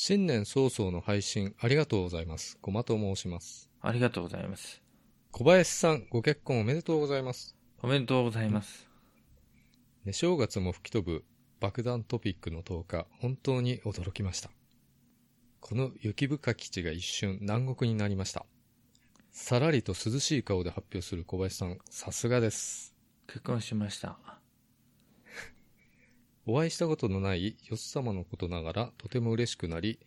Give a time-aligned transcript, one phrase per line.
[0.00, 2.56] 新年早々の配信ありがとうございます。
[2.62, 3.68] ごまと申します。
[3.80, 4.80] ありがとうございます。
[5.32, 7.56] 小林さん、ご結婚おめでとうございます。
[7.82, 8.88] おめでとうございます。
[10.04, 11.24] ね、正月も吹き飛ぶ
[11.58, 14.50] 爆弾トピックの10日、本当に驚きました。
[15.58, 18.46] この雪深基地が一瞬南国になりました。
[19.32, 22.94] さらりと涼しい顔で発表する小林さん、さすがです。
[23.26, 24.37] 結婚しました。
[26.50, 29.98] お会いしたことのないよっ様のことながらとても嬉しくなり、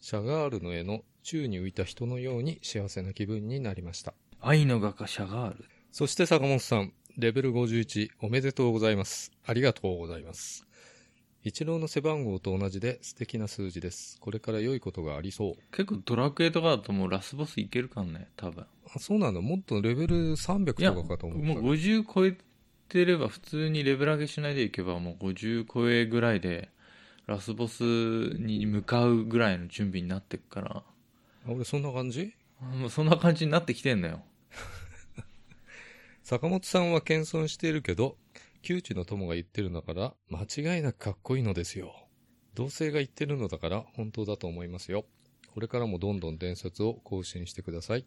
[0.00, 4.14] シャガールの絵の宙に浮いた人のように幸せな気分になりました。
[4.40, 5.66] 愛の画家シャガール。
[5.90, 9.32] そして坂本さん、レベル51おめでとうございます。
[9.44, 10.66] ありがとうございます。
[11.44, 14.16] 一郎の背番号と同じで素敵な数字です。
[14.18, 15.54] これから良いことがありそう。
[15.72, 18.64] 結構ドラクエとかだともうラスボスいけるかんね、多分。
[18.94, 19.42] あ、そうなの？
[19.42, 22.38] もっとレベル300いや、とかかと思ったもう50超え
[22.92, 26.68] てれば普通にレベル上げしないでいけばもう50超えぐらいで
[27.26, 30.82] ラスボスに向かうぐらいの準備になってくから、あ
[31.48, 32.34] 俺そんな感じ？
[32.60, 34.22] もうそんな感じになってきてんのよ。
[36.22, 38.16] 坂本さんは謙遜しているけど、
[38.60, 41.94] 窮地の友が言ってるんだから、間違いなくかっこいいのですよ。
[42.54, 45.06] 同性が言ってるのだから本当だと思いますよ。
[45.54, 48.04] これからもどんどん伝説を更新してください。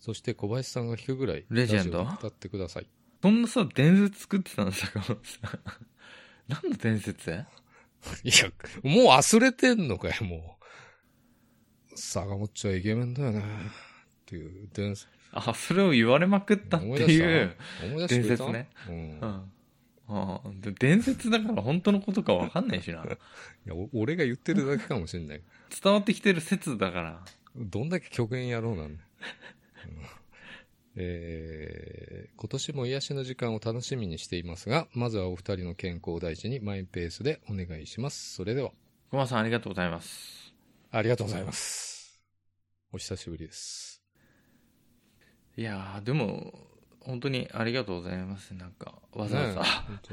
[0.00, 2.02] そして小林さんが弾くぐらい、レジェンド？
[2.02, 2.86] 歌ってください。
[3.22, 5.60] そんなさ、伝説作ってたの坂本さん。
[6.48, 7.30] 何の伝説？
[7.30, 7.34] い
[8.28, 8.50] や、
[8.82, 10.58] もう忘れてんのかよ、も
[11.92, 11.96] う。
[11.96, 13.40] 坂本ちゃんイケメンだよね。
[13.40, 13.44] っ
[14.26, 15.08] ていう伝説。
[15.30, 17.56] あ、それを言われまくったって思いう。
[18.08, 18.68] 伝説ね。
[18.88, 19.20] うん。
[19.20, 19.52] うん。
[20.08, 20.40] あ
[20.78, 23.02] 伝説だから本当のことかわかんないしな。
[23.06, 23.08] い
[23.66, 25.42] や、お俺が言ってるだけかもしれない。
[25.82, 27.24] 伝わってきてる説だから。
[27.54, 29.02] どんだけ極限野郎なんだ。
[30.96, 38.34] うんえー今年も癒しの時間を楽しみにしていますが、まずはお二人の健康を大事にマイペースでお願いします。
[38.34, 38.72] それでは、
[39.12, 40.52] ごまさんありがとうございます。
[40.90, 42.20] ありがとうございます。
[42.92, 44.02] お久しぶりです。
[45.56, 46.52] いやー、でも、
[47.00, 48.52] 本当にありがとうございます。
[48.54, 49.60] なんか、わざわざ。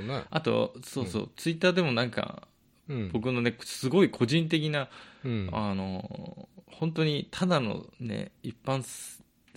[0.01, 0.23] ねね。
[0.29, 2.47] あと、そうそう、ツイッターでもなんか、
[2.87, 3.09] うん。
[3.11, 4.89] 僕のね、すごい個人的な、
[5.23, 5.49] うん。
[5.51, 8.83] あの、本当にただのね、一般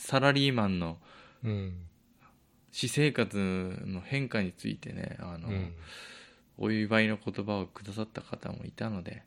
[0.02, 0.98] ササラリーマンの
[1.44, 1.86] うん。
[2.72, 3.36] 私生活
[3.86, 5.74] の変化についてね、あの、うん。
[6.58, 9.22] お祝いの言葉をくださった方もいたので、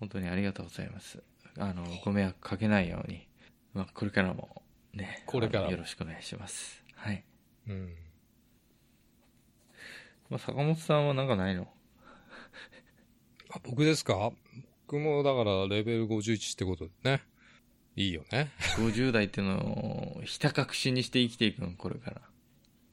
[0.00, 1.22] 本当にありがとうございます。
[1.58, 3.26] あの、ご迷惑かけないように、
[3.72, 6.82] まあ、これからもね、これからよろしくお願いします。
[6.94, 7.24] はい。
[7.68, 7.94] うん。
[10.28, 11.68] まあ、坂本さんはなんかないの？
[13.50, 14.32] あ僕ですか？
[14.86, 17.22] 僕もだからレベル51ってことでね。
[17.96, 18.50] いいよね。
[18.76, 22.20] ?50 代っていうのをひた隠しにして生きていくの、これから。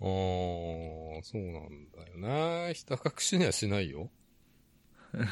[0.02, 2.74] あー、そうなんだよね。
[2.74, 4.10] ひた隠しにはしないよ。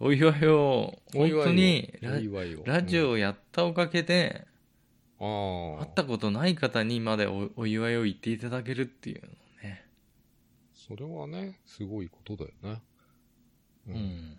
[0.00, 2.64] お祝いを、本当におラ、祝いを。
[2.66, 4.46] ラジうんオをやったおかげで、
[5.18, 9.28] 会ったことない方にまでおお祝いを言っていただけるっていうの
[9.62, 9.86] ね。
[10.74, 12.82] それはね、すごいことだよね。
[13.88, 13.94] うう。
[13.94, 14.38] ん。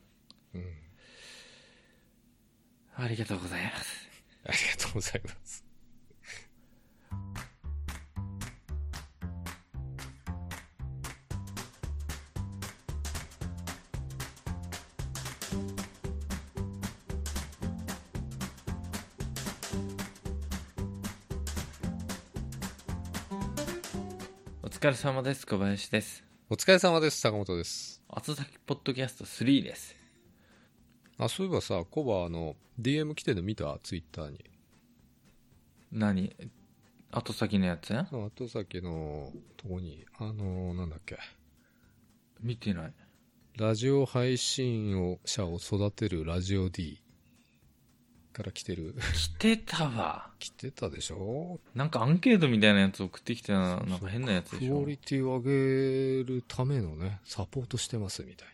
[0.54, 0.85] うん。
[2.98, 4.08] ありがとうございます。
[4.46, 5.66] ありがとうございます。
[24.64, 25.46] お疲れ様です。
[25.46, 26.24] 小林です。
[26.50, 27.20] お疲れ様です。
[27.20, 28.02] 坂本です。
[28.08, 30.05] 後先ポッドキャスト3です。
[31.18, 33.80] あ、そういえばさ、コバあの、DM 来てるの見た？
[33.84, 34.44] ツイッターに。
[35.92, 36.36] 何？
[37.12, 37.88] 後先のやつ？
[37.88, 41.18] その後先のとこに、あのーなんだっけ。
[42.42, 42.94] 見てない。
[43.58, 47.02] ラジオ配信を者を育てるラジオ D
[48.34, 48.94] から来てる。
[49.14, 50.32] 来てたわ。
[50.40, 51.62] 来てたでしょ？
[51.74, 54.86] なんかアンケートみたいなやつ送ってきたな、なんか変なやつでしょクオ。
[54.86, 58.54] リティを上げるためのね、サポートしてますみたいな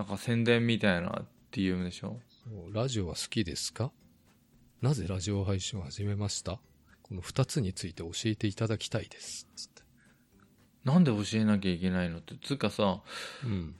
[0.00, 1.22] んか宣伝みたいな
[1.52, 2.08] DM でしょ？
[2.08, 2.14] な。
[2.54, 3.92] そうラジオは好きですか？
[4.80, 6.58] なぜラジオ配信を始めました？
[7.02, 9.46] この二つについて教えていただきたいです。
[9.54, 9.82] つって。
[10.84, 12.34] なんで教えなきゃいけないのって？
[12.42, 13.02] つうかさ、
[13.44, 13.76] うん。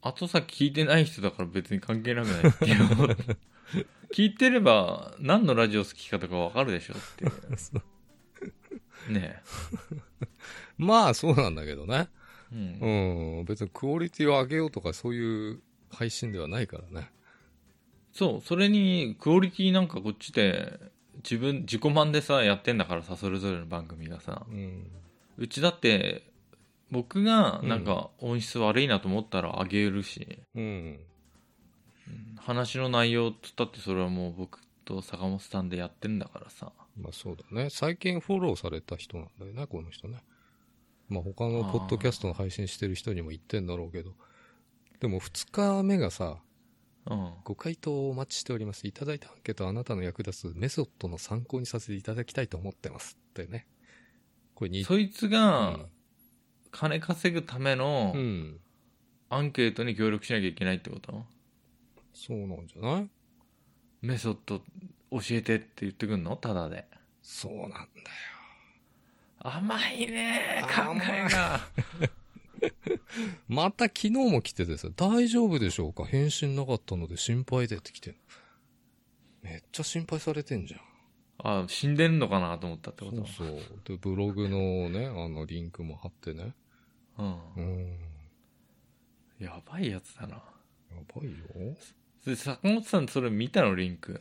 [0.00, 3.16] 後先聞いてない人だから別に関係なくないっていう。
[4.14, 7.28] 聞いてれば何のラジオ好きかとかわかるでしょって い
[9.10, 9.12] う。
[9.12, 9.42] ね
[10.76, 12.08] まあ、そうなんだけどね。
[12.52, 12.78] え。
[12.80, 13.44] うんうん。
[13.44, 15.60] 別にクオリティを上げようとかそういう
[15.90, 17.10] 配信ではないからね。
[18.12, 20.78] そう、それにクオリティなんかこっちで
[21.16, 24.44] 自分、自己満でさ、やってんだからさ、それぞれの番組がさ。
[24.48, 24.90] うん。
[25.38, 26.30] うちだって、
[26.90, 30.62] 僕がなんか音質悪いなと思ったら上げるし、うん。
[30.62, 30.98] うん
[32.44, 36.72] 話の内容つったってそれはもう僕と坂本さんでやってんだからさ。
[37.00, 37.70] まあそうだね。
[37.70, 40.18] 最近フォローされた人なんだよね、この人ね。
[41.08, 44.14] まあ他のポッドキャストの配信してる人にも言ってんだろうけど。
[45.00, 46.38] でも2日目がさ、
[47.06, 47.34] うん。
[47.44, 48.86] ご回答をお待ちしております。
[48.86, 53.18] いただいたアンケートはあなたの役立つメソッドの参考にさせていただきたいと思ってます。
[53.30, 53.66] ってね。
[54.54, 55.80] これに、そいつが、
[56.70, 58.20] 金稼ぐためのうん。
[58.20, 58.60] うん。
[59.28, 61.24] アンケートに協力しなきゃいけないってこと？
[62.12, 63.08] そうなんじゃない？
[64.02, 64.58] メソッド
[65.10, 66.36] 教えてって言ってくんの？
[66.36, 66.86] ただで。
[67.22, 67.86] そうなんだよ。
[69.44, 71.60] 甘いね考えが。
[73.48, 76.04] また昨日も来ててさ、大丈夫でしょうか？
[76.04, 78.18] 返信なかったので心配でって来てんの
[79.42, 80.80] めっちゃ心配されてんじゃん。
[81.44, 83.16] あ、死んでんのかなと思ったってこと？
[83.16, 83.58] そうそう。
[83.84, 86.54] で、ブログのね、あの、リンクも貼ってね。
[87.18, 87.36] うん。
[87.56, 87.98] うん。
[89.40, 90.36] やばいやつだな。
[90.36, 90.42] や
[91.12, 91.74] ばいよ。
[92.24, 94.20] で、坂本さんそれ見たのリンク？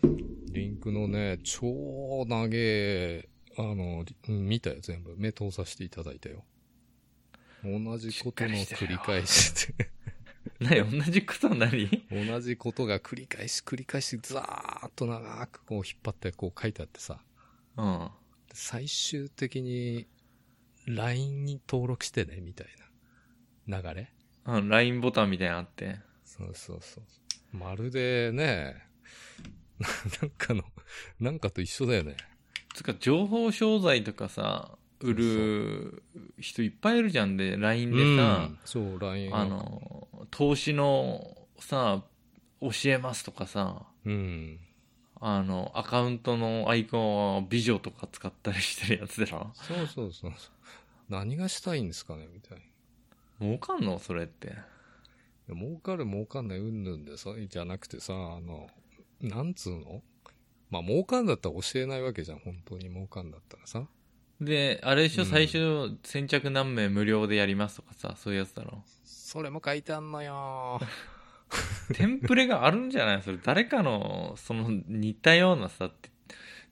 [0.51, 3.29] リンクのね、超長え、
[3.61, 5.15] あの、見たよ、全部。
[5.17, 6.43] 目通させていただいたよ。
[7.63, 9.91] 同じことの繰り返しで。
[10.59, 17.19] 何同じことは何同じことが繰り返し繰り返し、ザーッと長くこう引っ張ってこう書いてあってさ。
[17.77, 18.09] うん。
[18.53, 20.07] 最終的に、
[20.87, 22.67] LINE に登録してね、みたい
[23.67, 24.11] な流れ？
[24.45, 25.99] うん、LINE ボタンみたいなのあって。
[26.25, 27.57] そうそうそう。
[27.57, 28.87] まるでね、
[29.79, 30.63] なんかの、
[31.19, 32.17] なんかと一緒だよね。
[32.73, 36.03] つうか、情報商材とかさ、売る
[36.39, 42.03] 人いっぱいいるじゃんで、LINE でさ、うんあ、の、投資のさ、
[42.62, 44.59] 教えますとかさ、うん。
[45.19, 49.51] あの、アカウントのアイコンは美女とか使ったりしてるやつだろ？
[49.56, 50.51] そうそうそうそう。
[51.09, 52.63] 何がしたいんですかね、みたいな。
[53.45, 54.00] 儲かんの？
[54.00, 54.53] それって。
[55.50, 58.68] 儲かる儲かんないうんぬんでさ、じゃなくてさ、あの、
[59.19, 60.01] なんつうの？
[60.71, 63.83] まあ儲かんだったら教えないわけじゃん、本当に儲かんだったらさ。
[64.39, 68.81] で、あれでしょ、うん最初、先着何名無料でやりますとかさ、そういうやつだろ。
[69.06, 70.79] それも書いてあんのよ
[71.94, 73.21] テンプレがあるんじゃない？
[73.21, 75.91] それ、誰かの、その、似たようなさ、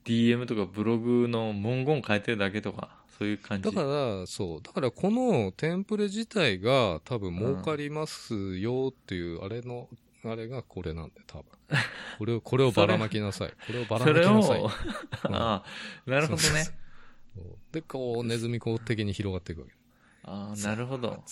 [0.06, 3.70] DM とかブログの文言変えてるだけとか、そういう感じ。
[3.70, 4.62] だから、そう。
[4.62, 9.90] だからこのテンプレ自体が多分儲かりますよっていう、あれの、
[10.26, 11.46] あれがこれなんで、多分。
[12.18, 13.50] これを、 これをばらまきなさい。
[13.68, 14.64] これをばらまきなさい。
[15.32, 16.64] ああ、なるほどね。
[16.64, 19.74] そうで、こう、ネズミ講的に広がっていくわけ。
[20.24, 21.24] ああ、なるほど。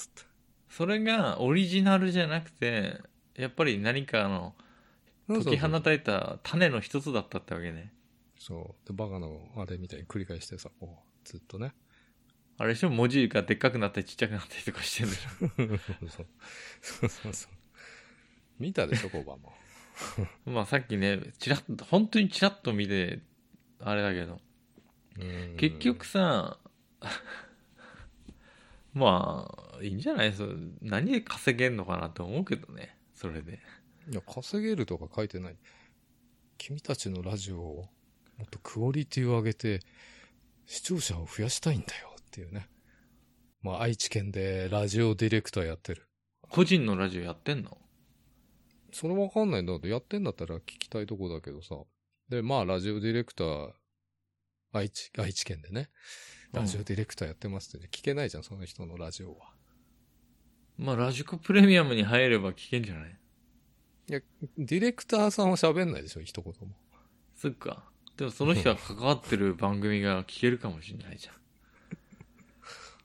[0.70, 3.02] それがオリジナルじゃなくて、
[3.36, 4.56] やっぱり何かの
[5.28, 7.94] 解き放たれた種の一つだったってわけね。
[8.38, 8.88] そう。
[8.88, 11.74] で、バカのあれみたいに繰り返してさ、こう、ずっとね。
[12.58, 12.90] あれでしょ？
[12.90, 16.28] 文字がでっかくなったりちっちゃくなったりとかしてるんでしょそう
[16.82, 17.52] そうそうそう。
[18.60, 19.54] 見たでしょ、コバも。
[20.46, 23.22] まあさっきね、チラッと、本当にチラッと見て、
[23.80, 24.40] あれだけど。
[25.20, 26.60] うん結局さ、
[28.94, 30.34] まあ、いいんじゃない？
[30.34, 32.98] そう何で稼げんのかなって思うけどね。
[33.14, 33.60] それで。
[34.10, 35.58] いや、稼げるとか書いてない。
[36.58, 37.90] 君たちのラジオを
[38.38, 39.82] もっとクオリティを上げて、
[40.66, 42.70] 視聴者を増やしたいんだよっていうね。
[43.62, 46.08] まあ、愛知県でラジオディレクターやってる。
[46.50, 47.78] 個人のラジオやってんの？
[48.92, 51.76] それわかんないんだけど、やってんだったら聞きたいとこだけどさ。
[52.30, 53.72] で、まあ、ラジオディレクター、
[54.74, 55.90] 愛知、愛知県でね。
[56.54, 57.90] ラジオディレクターやってますってね。
[57.92, 59.54] 聞けないじゃん、その人のラジオは。
[60.78, 63.18] まあ、ラジコプレミアムに入れば聞けんじゃない？
[64.10, 64.22] いや、
[64.58, 66.76] ディレクターさんは喋んないでしょ、一言も。
[67.36, 67.84] そっか。
[68.16, 71.36] でもその人が関わってる番組が聞けるかもしれないじゃん。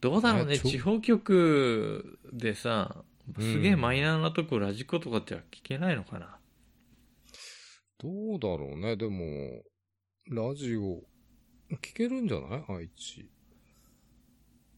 [0.01, 3.05] どうだろうね、地方局でさ、
[3.39, 6.39] すげえマイナーなとこラジコとかっては聞けないのかな、
[7.99, 9.63] どうだろうね、でも、
[10.29, 11.03] ラジオ、
[11.81, 12.65] 聞けるんじゃない？
[12.69, 13.31] 愛知。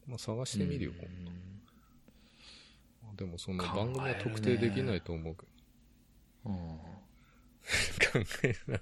[0.06, 1.32] まあ、探してみるよ、今度。
[3.16, 5.46] でもその番組は特定できないと思うけ
[6.46, 6.56] うん。
[6.56, 6.84] ど。
[8.12, 8.80] 考えらん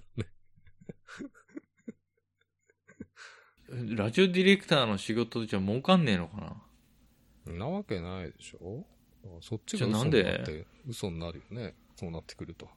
[3.96, 6.56] ラジオディレクターの仕事じゃ儲かんねえのか
[7.46, 7.52] な？
[7.54, 8.84] なわけないでしょ
[9.40, 11.74] そっちが嘘あなんでになって、嘘になるよね。
[11.96, 12.68] そうなってくると。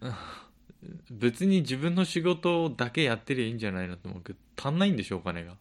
[1.10, 5.56] 別に自分の仕事だけやってりゃいいんじゃないのと思うけど、足んないんでしょ、お金が。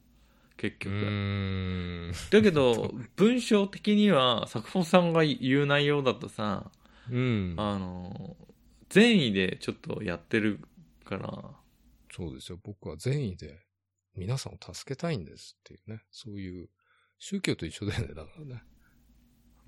[0.58, 2.14] 結う局。
[2.30, 6.72] だけど、 文章的には、坂本さんが言う内容だとさ、
[7.10, 7.56] うん。
[7.58, 8.38] あの、
[8.90, 10.60] 善意でちょっとやってる
[11.04, 11.60] から、
[12.12, 12.60] そうですよ。
[12.64, 13.66] 僕は善意で
[14.16, 16.04] 皆さんを助けたいんですっていうね。
[16.12, 16.70] そういう、
[17.18, 18.64] 宗教と一緒だよね、だからね。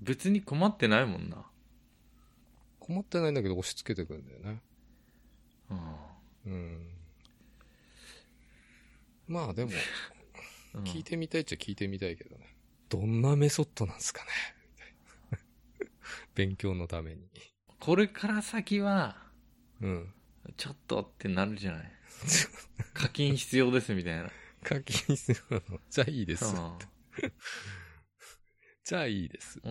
[0.00, 1.44] 別に困ってないもんな。
[2.78, 4.60] 困ってないんだけど押し付けてくんだよね。
[5.70, 6.88] うんうん。
[9.26, 9.72] まあでも、
[10.74, 12.54] うん聞いてみたいっちゃ聞いてみたいけどね。
[12.90, 14.22] どんなメソッドなんですか
[15.32, 15.38] ね
[16.34, 17.22] 勉強のために。
[17.80, 19.16] これから先は、
[19.80, 20.12] うん。
[20.58, 21.92] ちょっとってなるじゃない。
[22.92, 24.30] 課金必要ですみたいな。
[24.62, 25.80] 課金するの。
[25.88, 26.44] じゃあいいです。
[26.44, 26.58] う
[28.86, 29.58] じゃあいいです。
[29.64, 29.68] ん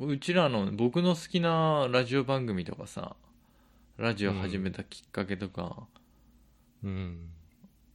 [0.00, 0.10] うん。
[0.12, 3.16] うちらの、僕の好きなラジオ番組とかさ、
[3.98, 5.86] ラジオ始めたきっかけとか、
[6.82, 7.28] うん。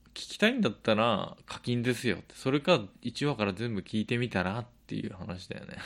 [0.10, 2.36] 聞きたいんだったら課金ですよって。
[2.36, 5.78] それか1話から全部聞いてみたらっていう話だよね。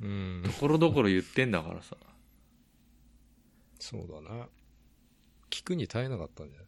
[0.00, 0.52] うんと。
[0.52, 1.96] ころどころ言ってんだからさ。
[3.80, 4.46] そうだな。
[5.50, 6.66] 聞くに耐えなかったんじゃない？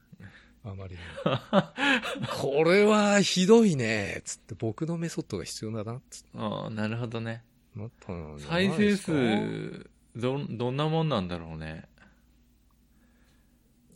[0.70, 1.00] あまりに。
[2.40, 4.22] これはひどいね。
[4.24, 6.00] つって僕のメソッドが必要だな。
[6.10, 7.44] つってああ、なるほどね。
[7.74, 11.88] なったんじゃない再生数、どん、どんなもんなんだろうね。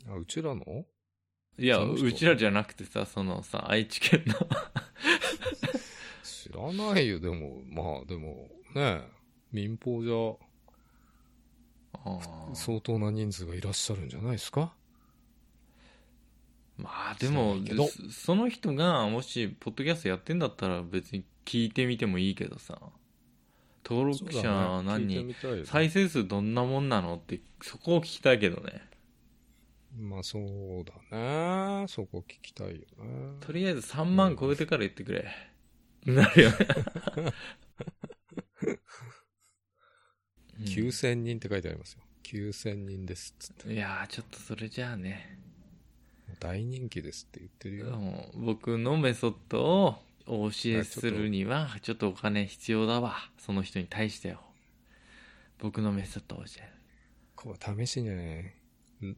[0.09, 0.85] あ、うちらの？
[1.59, 4.35] いや、うちらじゃなくてさ、そのさ、愛知県の。
[6.23, 7.21] 知らないよ。
[7.21, 9.02] でも、まあでも、ね
[9.52, 12.19] 民放じあゃ
[12.50, 14.75] あ相当な人数がいらっしゃるんじゃないですか？
[16.76, 17.57] まあでも
[18.11, 22.79] そその人がもしポッドキャストやってんだったら別に聞いてみてもいいけどさ
[23.85, 28.83] 登録者何人、聞いてみたいよね再生数どんなもんなのってそこを聞きたいけどね
[29.99, 31.87] まあそうだね。
[31.88, 32.85] そこ聞きたいよね。
[33.41, 35.26] とりあえず3万超えてから言ってくれ、
[36.07, 36.57] なるよね、
[37.17, 37.33] うん
[40.64, 42.02] 9000人って書いてありますよ。
[42.23, 43.35] 9000人です。
[43.38, 43.73] つって。
[43.75, 45.42] いやーちょっとそれじゃあね
[46.43, 47.99] 大人気ですって言ってるよ。
[48.35, 54.41] 僕のメソッドをお教えするにはちょっとお金必要だわその人に対してよ
[55.59, 56.67] 僕のメソッドを教える
[57.37, 58.57] これ試しにね、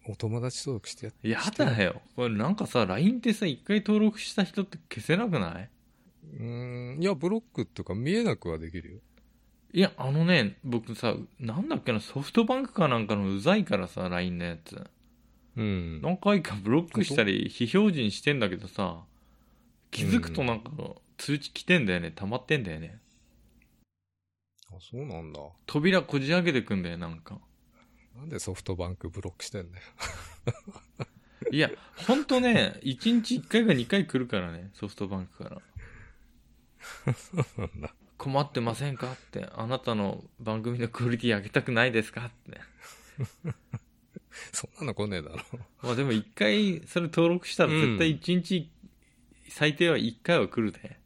[0.07, 1.29] お友達登録してやって。
[1.29, 2.01] やだよ。
[2.17, 5.71] これなんかさ、LINE ってさ、一回登録した人って消せなくない？
[6.39, 7.03] うーん。
[7.03, 8.99] いや、ブロックっていうか見えなくはできるよ。
[9.75, 14.83] いや、あのね、僕さ、なんだっけな、ソフトバンクかなんかのうざいからさ、LINE のやつ。
[15.57, 16.03] うん。
[16.03, 19.05] 何回かブロックしたり、非表示にしてんだけどさ、
[19.91, 20.71] 気づくとなんか
[21.19, 22.99] 通知来てんだよね、溜まってんだよね。
[24.69, 25.41] あ、そうなんだ。
[25.67, 27.39] 扉こじ開けてくんだよ、なんか。
[28.17, 29.85] なんでソフトバンクブロックしてんだよ。
[31.51, 31.71] いや、
[32.07, 35.63] ほんとね、1日1回か2回来るからね、ソフトバンクから。
[37.59, 37.95] なんだ。
[38.17, 42.61] 困ってませんかって、あなたの番組のクオリティ上げたくないですかって。
[44.53, 45.37] そんなの来ねえだろ。
[45.83, 48.71] まあでも一回それ登録したら絶対一日、
[49.49, 50.99] 最低は一回は来るで。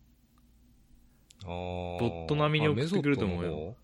[1.45, 3.77] あーボット並みに送ってくると思うよ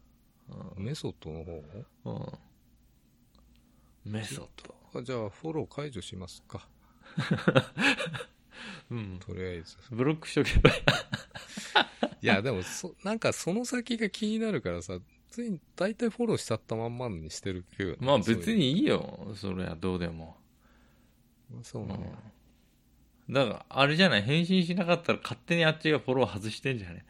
[0.51, 1.63] あメソッドの方？
[1.63, 2.39] メソッドの方？
[4.05, 4.13] うん。
[4.13, 4.49] メソッ
[4.93, 5.01] ド。
[5.01, 6.69] あじゃあ、フォロー解除しますか。
[8.91, 9.19] うん。
[9.19, 9.77] とりあえず。
[9.91, 10.77] ブロックしとけばいい。
[12.23, 14.99] いや、でも、そ、なんかその先が気になるからさ、
[15.35, 17.97] ついに大体フォローしちゃったまんまにしてるけど。
[17.99, 18.53] まあ別。
[18.55, 19.33] にいいよ。
[19.35, 20.37] それはどうでも。
[21.65, 22.17] そうなの、
[23.29, 23.35] うん。
[23.35, 24.23] だから、あれじゃない？
[24.23, 27.05] 返信しなかったら勝手にあっちがフォロー外してんじゃね？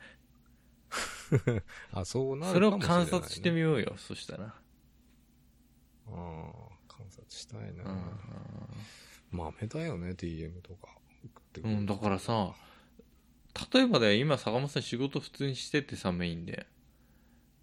[1.93, 3.11] あ、そうなるそれをかもしれない、ね。
[3.11, 3.93] 観察してみようよ。
[3.99, 4.45] そしたら。
[4.47, 4.51] あ
[6.09, 6.15] あ、
[6.89, 7.85] 観察したいな。
[7.85, 8.03] うん。
[9.33, 10.97] 豆だよね、DM とか。
[11.27, 12.55] 送ってくるうん、だからさ、
[13.75, 16.67] 例えばだよ、今坂本さん仕事普通にしててさ、メインで。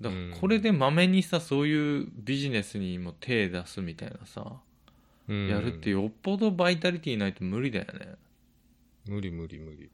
[0.02, 4.60] だからこれでまめにさ、そういうビジネスにも手出すみたいなさ、
[5.28, 8.16] うんやるってよっぽどバイタリティないと無理だよね。
[9.08, 9.90] 無理無理無理。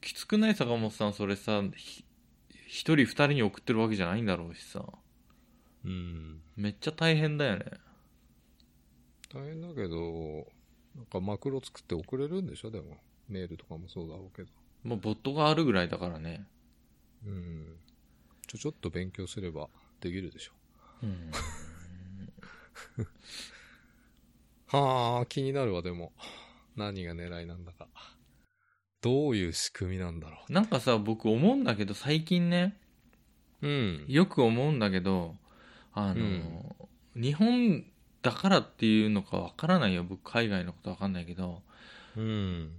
[0.00, 2.04] きつくない坂本さん、それさ、ひ
[2.66, 4.84] 一人二人に送ってるわけじゃないんだろうしさ、
[5.84, 6.40] うん。
[6.56, 7.66] めっちゃ大変だよね。
[9.32, 10.46] 大変だけど、
[10.96, 12.70] なんかマクロ作って送れるんでしょ？
[12.70, 12.96] でも。
[13.28, 14.48] メールとかもそうだろうけど。
[14.82, 16.46] もうボットがあるぐらいだからね。
[17.26, 17.76] うん。
[18.46, 19.68] ちょ、ちょっと勉強すれば
[20.00, 20.52] できるでしょ。
[21.02, 21.30] うん。
[24.68, 26.12] はあ、気になるわ、でも。
[26.76, 27.88] 何が狙いなんだか。
[29.00, 32.76] どういう仕組みなんだろなんかさ、僕思うんだけど、最近ね、
[33.62, 33.68] う。
[33.68, 34.04] うん。
[34.08, 35.36] よく思うんだけど、
[35.92, 37.84] あの、日本
[38.22, 40.04] だからっていうのかわからないよ。
[40.04, 41.62] 僕、海外のことわかんないけど、
[42.16, 42.72] うん。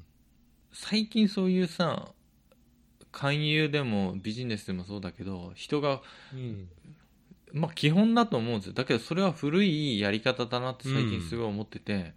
[0.73, 2.13] 最近そういうさ、
[3.17, 6.01] 勧誘でもビジネスでもそうだけど、人が、
[6.33, 6.67] うん。
[7.53, 8.73] まあ基本だと思うんですよ。
[8.73, 12.13] だけどそれは古いやり方だなって最近すごい思ってて、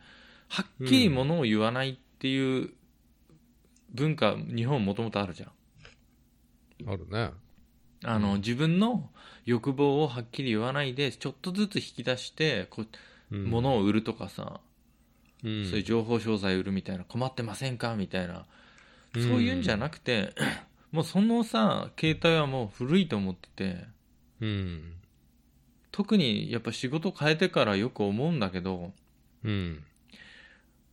[0.48, 2.70] はっきりものを言わないっていう
[3.94, 6.90] 文化、日本もともとあるじゃん。
[6.90, 7.30] あるね。
[8.04, 9.08] あの、うん自分の
[9.46, 14.60] 欲望をはっきり言わないでちょっとずつ引き出してこううん物を売るとかさ、
[15.44, 17.94] うんそういう情報商材売るみたいな困ってませんか？
[17.94, 18.46] みたいな、
[19.14, 20.34] そういうんじゃなくて
[20.92, 23.84] もうそのさ携帯はもう古いと思ってて
[24.40, 24.94] うん。
[25.92, 28.92] 特にやっぱ仕事変えてからよく思うんだけど
[29.44, 29.82] うん。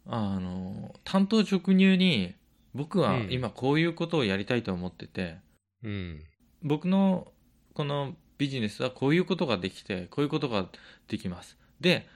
[0.05, 2.33] あの担当直入に
[2.73, 5.37] 僕はうん今こういうことをやりたいと思ってて、
[5.83, 6.23] うん。
[6.63, 7.31] 僕の
[7.73, 10.67] このビジネスはこういうことができてこういうことが
[11.07, 12.07] できますで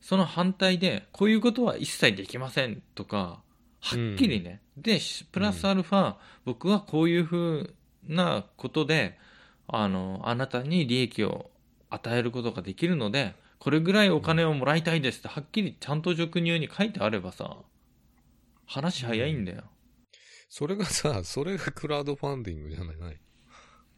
[0.00, 3.40] その反対でこういうことは一切できませんとか
[3.84, 7.74] はっきりね、でしプラスアルファ、僕はこういうふう
[8.06, 9.18] なことで
[9.66, 11.50] あのあなたに利益を
[11.90, 17.56] 与えることができるのでこれぐらいお金をもらいたいですってはっきりちゃんと直入に書いてあればさ
[18.66, 19.64] 話早いんだよ、
[20.48, 22.96] それがさ、それがクラウドファンディングじゃない？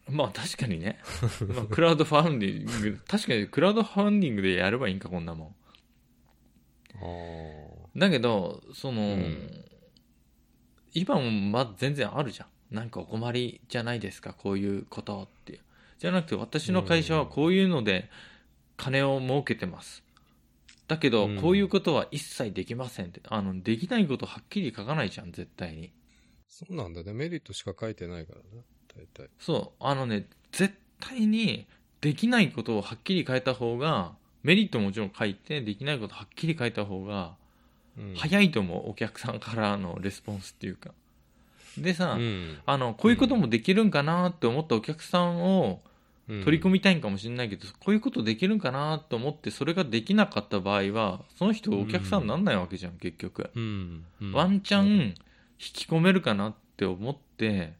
[0.09, 0.99] まあ確かにね。
[1.47, 5.55] まあクラウドファンディング、 確かにクラウドファンディングでやればいいんか、こんなもん。
[6.95, 9.65] あだけど、その、うん
[10.95, 12.75] 今もまだ全然あるじゃん。
[12.75, 15.59] なんかお困りじゃないですか、こういうことって。
[15.99, 18.09] じゃなくて、私の会社はこういうので
[18.77, 20.03] 金を儲けてます。
[20.87, 23.21] だけど、うんこういうことは一切できませんって。
[23.27, 25.91] あの、できないことはっきり書かないじゃん、絶対に。
[26.47, 27.11] そうなんだね。
[27.11, 28.63] メリットしか書いてないからね。
[28.95, 29.29] 大体。
[29.39, 31.67] そう、あのね、絶対に
[31.99, 37.44] できないことをはっきり書いた方が、メリットもちろん書いて、できないことはっきり書いた方が、うん
[38.15, 40.91] 早いと思う、お客さんからのレスポンスっていうか。
[41.77, 42.57] でさ、うん。
[42.65, 45.81] あの、こういうこともできるんかなって思ったお客さんを
[46.27, 53.49] 取り組みたいんかもしれないけど、こういうことできるんかなと思って、それができなかった場合は、その人お客さんになんないわけじゃん、結局。
[53.55, 54.05] うん。
[54.21, 54.31] うん。
[54.31, 55.15] ワンチャン引
[55.57, 57.73] き込めるかなって思って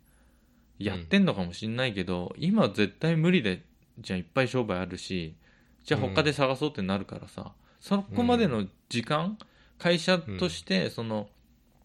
[0.79, 3.63] やってんのかもしんないけど、今絶対無理で
[3.99, 5.35] じゃあいっぱい商売あるし
[5.83, 9.37] じゃあ他で探そうってなるからさ、そこまでの時間、
[9.77, 11.27] 会社としてその,、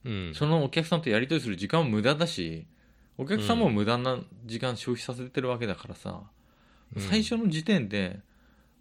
[0.04, 0.32] うん。
[0.34, 2.66] そのお客さんとやり取りする時間も無駄だし
[3.18, 8.18] お客さんも無駄な時間消費させてるわけだからさ、うん最初の時点で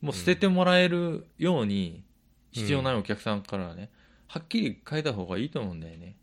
[0.01, 2.03] もう捨ててもらえるように
[2.51, 3.91] 必要ないお客さんからはね、
[4.27, 6.15] はっきり書いた方がいいと思うんだよね。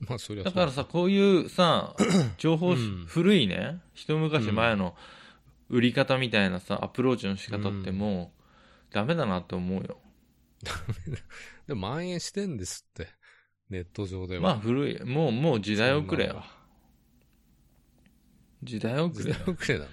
[0.00, 1.94] まあ、そりゃだからさ、こういうさ、
[2.38, 4.94] 情報、うん古いね、一昔前の
[5.68, 8.32] 売り方みたいなさ、アプローチの仕方っても
[8.90, 9.98] う、ダメだなって思うよ。
[11.66, 13.08] でも蔓延してんですって。
[13.70, 14.42] ネット上では。
[14.42, 15.04] まあ古い。
[15.04, 16.44] もう、もう時代遅れよ。
[18.62, 19.36] 時代遅時れよ。
[19.46, 19.90] 代遅れなの？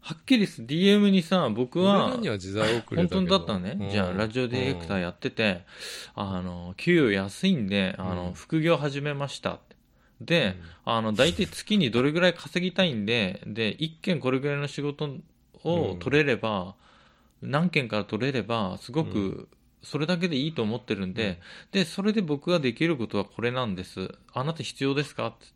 [0.00, 3.26] はっきりす DM にさ、僕はには時代遅れだ本。
[3.26, 5.64] 当だったらね、うんじゃあラジオディレクターやってて、
[6.14, 9.76] あの、給与安いんで、あの、うん副業始めましたって。
[10.20, 15.08] で、あの、大体月にどれぐらい稼ぎたいんで、で、一件これぐらいの仕事
[15.64, 16.74] を取れれば、
[17.40, 19.48] 何件から取れれば、すごうく、
[19.82, 21.40] それだけでいいと思ってるんで、
[21.72, 24.14] で、それで僕ができることはこれなんです。
[24.32, 25.26] あなた必要ですか？
[25.28, 25.46] って。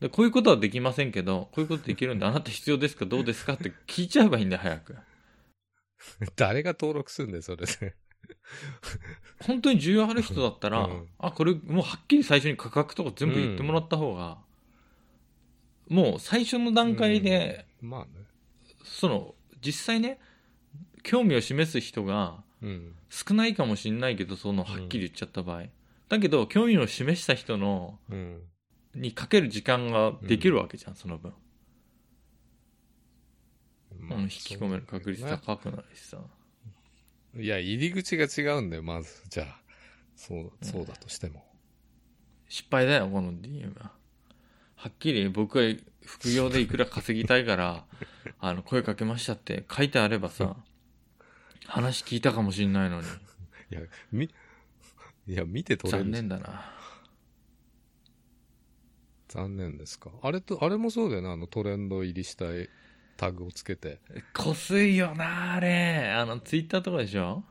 [0.00, 3.06] で、こういうことはできませんけど、こういうことできるんで、 あなた必要ですか？
[3.06, 3.54] どうですか？
[3.54, 4.96] って 聞いちゃえばいいんだよ、早く。
[6.36, 7.94] 誰が登録するんだよ、それで。
[9.44, 14.38] 本当に需要ある人だったら、うんあ、これもうはっきり最初に価格とか全部言ってもらった方が、
[15.88, 18.26] もう最初の段階で、まあね。
[18.84, 20.18] その、実際ね、
[21.02, 22.49] 興味を示す人がうん。
[23.08, 25.64] 少ないかもしれないけど、その、はっきり言っちゃった場合。
[26.08, 28.42] だけど、興味を示した人の、うん。
[28.94, 31.32] にかける時間ができるわけじゃん、その分。
[33.98, 36.18] まうん引き込める確率高くなるしさ。
[37.36, 39.22] いや、入り口が違うんだよ、まず。
[39.28, 39.60] じゃあ。
[40.16, 41.44] そう、そうだとしても。
[42.48, 43.92] 失敗だよ、この DM は。
[44.74, 45.64] はっきり僕は
[46.04, 47.84] 副業でいくら稼ぎたいから、
[48.40, 50.56] あの、声かけましたって書いてあればさ、
[51.70, 53.06] 話聞いたかもしんないのに、
[53.70, 53.80] いや、
[54.12, 54.24] み、
[55.26, 56.70] いや、見て取れる残念だな。
[59.28, 60.10] 残念ですか？
[60.22, 62.46] あれと、あれもそうだよな、あのトレンド入りした
[63.16, 64.00] タグをつけて。
[64.34, 66.10] こすいよな、あれ。
[66.16, 67.44] あの、ツイッターとかでしょ？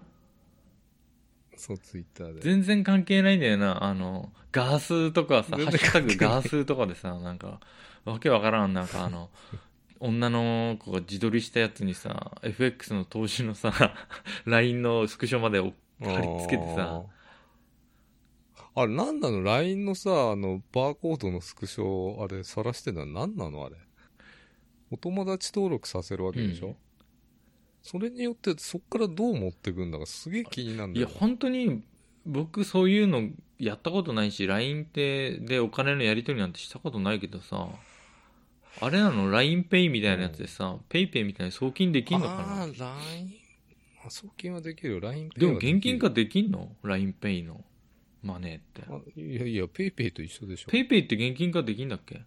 [1.56, 2.42] そう、ツイッターで。
[2.42, 3.84] 全然関係ないんだよな。
[3.84, 7.60] あの、ガースとかさ、ハッシュタグガースとかでさ、なんか、
[8.04, 9.30] わけわからん、なんかあの、
[10.00, 13.74] 女の子が自撮りしたやつにさ、FX の投資のさ、
[14.46, 17.04] LINE のスクショまでお貼り付けてさ、
[18.76, 23.20] あれ、なんなの ?LINE のさ、あの、バーコードのスクショ、あれ、晒してるの？
[23.20, 23.76] は何なのあれ？
[24.92, 26.76] お友達登録させるわけでしょ、うん。
[27.82, 30.06] それによって、そっからどう持ってくんだか？
[30.06, 31.20] すげえ気になるんだよいや、。
[31.20, 31.84] 本当に、
[32.26, 37.68] 僕そういうのやったことないし、LINE ってでお金のやり取りなんてしたことないけどさ、
[38.82, 43.34] あれなの ?LINEPay みたいなやつでさ、PayPay みたいに送金できんのかあなあ、LINE、
[44.06, 45.00] あ送金はできるよ。
[45.02, 47.63] LINE でも現金化できんの ?LINEPay の
[48.24, 48.84] マネーって。
[48.89, 50.70] あいやいや、PayPay と一緒でしょ。
[50.72, 52.22] PayPay って現金化できんだっけ？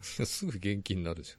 [0.02, 1.32] すぐ現金になるじ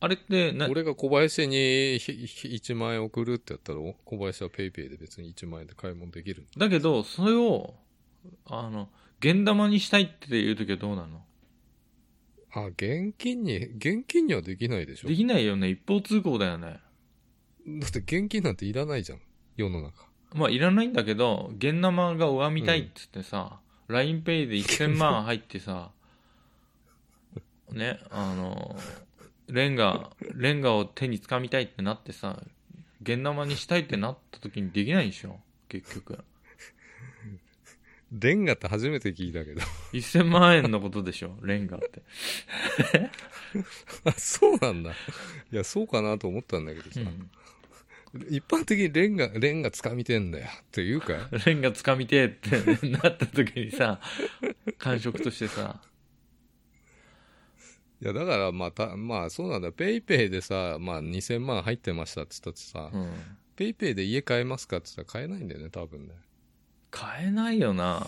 [0.00, 6.46] あれって俺が小林にひひ1万円送るってやったら、小林は PayPay で別に1万円で買い物できる。
[6.58, 7.74] だけど、それを、
[8.46, 11.24] あの、現玉にしたいっていう時はどうなの？
[12.54, 15.08] あ、現金に、現金にはできないでしょ？
[15.08, 15.68] できないよね。
[15.68, 16.80] 一方通行だよね。
[17.66, 19.20] だって現金なんていらないじゃん。
[19.56, 20.06] 世の中。
[20.34, 25.90] まあ、いらないんだけど、現生が拝みたいっつってさ、LINEPay で1000万入ってさ、
[27.72, 28.76] ね、あの、
[29.48, 32.42] レンガ、レンガを手に掴みたいってなってさ、
[33.02, 35.38] 現生にしたいってなった時にできないでしょ
[35.68, 36.24] 結局。
[38.16, 39.60] レンガって初めて聞いたけど。
[39.92, 42.02] 1000万円のことでしょ レンガって。
[44.04, 44.92] あ、そうなんだ。
[44.92, 44.94] い
[45.50, 47.00] や、そうかなと思ったんだけどさ。
[47.00, 47.30] うん。
[48.30, 50.46] 一般的にレンガ、レンガ掴みてんだよ。
[50.46, 54.00] っていうかい レンガ掴みてえってなった時にさ、
[54.78, 55.82] 感触としてさ、
[58.00, 59.72] いや、だから、まあ、た、まあ、そうなんだ。
[59.72, 63.12] PayPayでさ、まあ、2000万入ってましたって言ったってさ、うん。
[63.56, 66.14] PayPayで家買えますかって言ったら買えないんだよね、多分ね。
[66.94, 68.06] 買えないよな。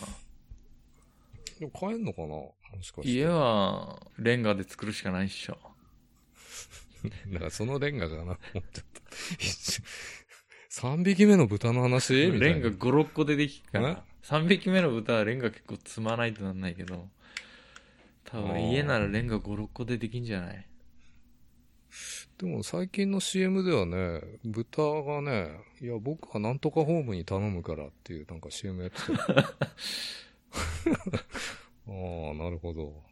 [1.58, 2.28] でも買えんのかな？
[2.28, 3.08] もしかして。
[3.08, 5.58] 家はレンガで作るしかないっしょ。
[7.32, 9.00] だからそのレンガかな思っちゃった。
[10.70, 12.12] 3匹目の豚の話？
[12.14, 12.46] みたいな。
[12.46, 13.82] レンガ5、6個でできっかえ？
[13.82, 14.04] ら。
[14.22, 17.08] 3匹目の豚はレンガ結構積まないとなんないけど、
[18.24, 20.66] 多あ分ー家ならレンガ5、6個でできんじゃない？
[22.38, 29.18] でも最近の CM ではね、豚がね、いや、僕はなんとかホームに頼むからっていうなんか CM やってたよ
[31.88, 33.02] ああ、なるほど。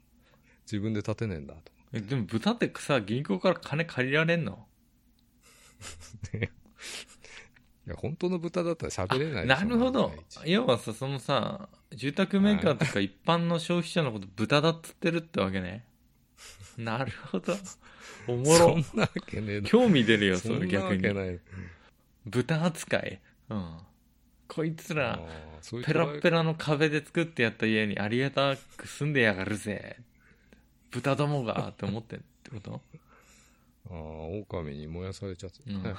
[0.67, 1.73] 自分で立てねえんだと。
[1.93, 4.67] えでも豚ってさ、銀行から金借りられんの？
[7.87, 10.13] いや、本当の豚だったら喋れないなるほど。
[10.45, 15.87] 要はさ、そのさ、住宅メーカーとか一般の消費者のこと豚だっつってるってわけね。
[16.77, 17.55] なるほど。
[18.27, 18.99] おもろそん。
[18.99, 21.03] なわけねえだ興味出るよ、そそんなわれ逆に。
[21.03, 21.41] けない。
[22.27, 23.21] 豚扱い。
[23.51, 23.79] うん。
[24.47, 25.21] こいつあら、
[25.85, 26.39] ペラッペラ。
[26.39, 29.97] ラの壁で作ってやった家にありがたく住んでやがるぜ。
[30.91, 32.81] 豚どもがって思ってんってこと？
[33.91, 35.75] ああ、狼に燃やされちゃってね。
[35.75, 35.97] うんうん確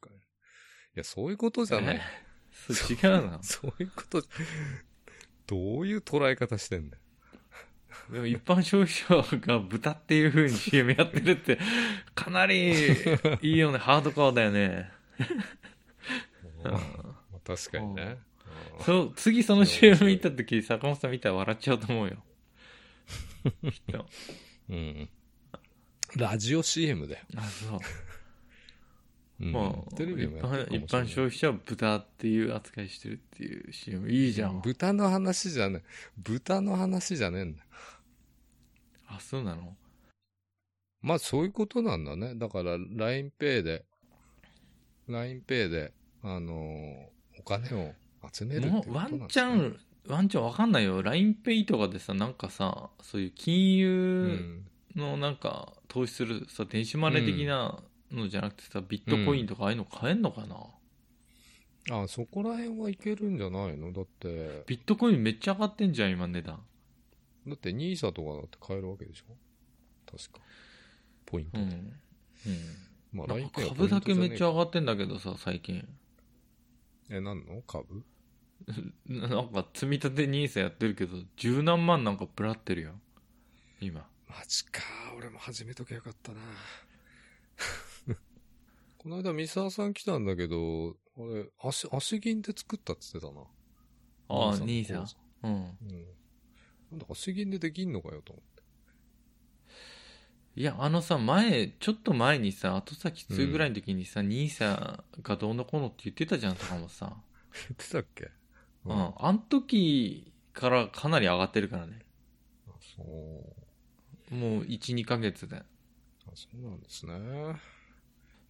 [0.00, 0.16] かに。
[0.16, 0.20] い
[0.94, 2.00] や、そういうことじゃない。
[2.88, 3.38] 違うな。
[3.42, 4.22] そういうこと、
[5.46, 7.02] どういう捉え方してんだよ。
[8.10, 11.58] でも一般消費者が豚っていう風に CM やってるって、
[12.14, 12.72] かなり
[13.42, 13.78] いいよね。
[13.78, 14.90] ハードコアだよね。
[16.64, 16.80] まあ
[17.44, 18.02] 確かにね。
[18.02, 18.30] うん
[18.84, 22.16] そう、次その CM 見た時、坂本さん見たら笑っちゃうと思うよ。
[23.70, 24.06] きっと。
[24.70, 25.08] うん。
[26.16, 27.20] ラジオ CM だよ。
[27.36, 27.80] あ、そう。
[29.40, 34.10] うんまあ、テレビも一般一般消費者は豚っていう扱いしてるっていう CM。
[34.10, 34.60] いいじゃん。
[34.60, 35.82] 豚の話じゃね
[36.18, 37.64] 豚の話じゃねえんだ
[39.20, 39.76] そうなの？
[41.02, 42.34] まあそういうことなんだね。
[42.34, 43.84] だから LINEPay で、
[45.08, 47.06] LINEPay で、あのー
[47.38, 47.94] お金を
[48.32, 51.02] 集めるっワンチャン、ワンチャンわかんないよ。
[51.02, 54.66] LINEPay とかでさ、なんかさ、そういう金う融ん。
[54.96, 60.56] のなんか投資するさ、電子マネー的なのじゃなくてさ、ビットコインとかああいうの買えんのかな、
[62.02, 63.92] あ、そこら辺はいけるんじゃないの？
[63.92, 66.60] だって、ビットコインめっちゃ上がってんじゃん、今値段。
[67.46, 69.36] だって NISA とかだって買えるわけでしょ？
[70.10, 70.40] 確か。
[71.26, 71.62] ポイントで。
[71.64, 71.70] うん。
[71.70, 71.96] うん。
[73.12, 74.50] まあなんか LINEPay は株だけめっちゃゃ。
[74.50, 75.86] 上がってんだけどさ、最近。
[77.08, 77.62] え、なんの？
[77.62, 78.04] 株？
[79.06, 83.00] なんか積み立て NISA やってるけど、十何万なんかブラってるよ。
[83.80, 84.06] 今。
[84.28, 84.82] マジか。
[85.16, 86.38] 俺も始めときゃよかったな。
[88.98, 93.40] この間、三沢さん来たんだけど、あれ、足、足銀で作ったって言ってたな。
[94.28, 95.18] ああ、NISA 口座。
[95.42, 95.54] うん。
[95.54, 96.06] うん。
[96.90, 98.60] なんだ、足銀でできんのかよと思って。
[100.56, 107.08] いや、あのさ、前、ちょっと前にさ、後先2ぐらいの時にさ、NISA がどうのこうのって言ってたじゃん、坂本さん。
[107.08, 107.16] 言
[107.72, 108.30] ってたっけ？
[108.84, 109.12] うん。
[109.16, 112.00] あの時からかなり上がってるからね。
[112.68, 114.34] あそう。
[114.34, 115.56] もう1、2ヶ月で。
[115.56, 115.64] あ
[116.34, 117.12] そうなんですね。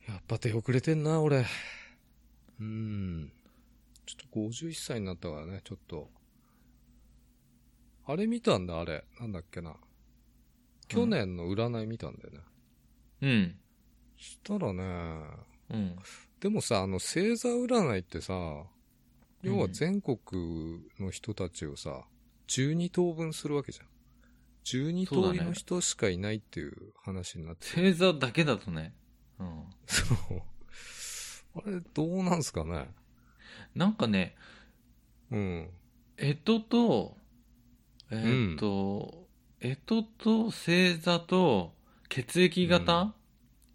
[0.08, 1.44] やっぱ手遅れてんな、俺。
[2.60, 3.32] うん。
[4.06, 6.10] ちょっと51歳になったからね、ちょっと。
[8.06, 9.04] あれ見たんだ、あれ。
[9.20, 9.76] なんだっけな。
[10.88, 12.40] 去年の占い見たんだよね。
[13.22, 13.58] うん。
[14.16, 14.82] したらね、
[15.70, 15.96] うん。
[16.40, 18.34] でもさ、あの、星座占いってさ、
[19.42, 20.18] 要は全国
[20.98, 22.04] の人たちをさ、
[22.48, 23.86] 12等分するわけじゃん。
[24.64, 28.94] 12そうだね通りの人しかいないっていう話になって星座だけだとね。
[29.38, 29.64] うん。
[29.86, 30.42] そう。
[31.56, 32.88] あれ、どうなんすかね
[33.74, 34.36] なんかね、
[35.30, 35.70] うん。
[36.18, 37.16] 干支と、
[38.10, 39.28] えーっと、
[39.60, 41.72] 干支と星座と
[42.08, 43.14] 血液型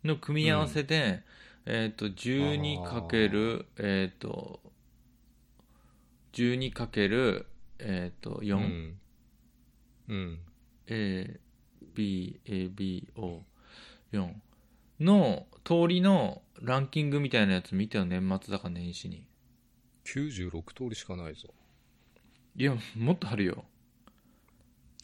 [0.03, 1.23] の組み合わせで、
[1.65, 4.59] えーっと、12かける、えーっと、
[6.33, 7.45] 12かける、
[7.79, 8.99] えーっと、4、うん。
[10.09, 10.39] うん。
[10.87, 11.39] A、
[11.93, 13.41] B、A、B、O、
[14.11, 14.33] 4
[14.99, 19.27] の通りのランキングみたいなやつ見てよ、年末だか年始に。
[20.05, 21.53] 96通りしかないぞ。
[22.57, 23.65] いや、もっとあるよ。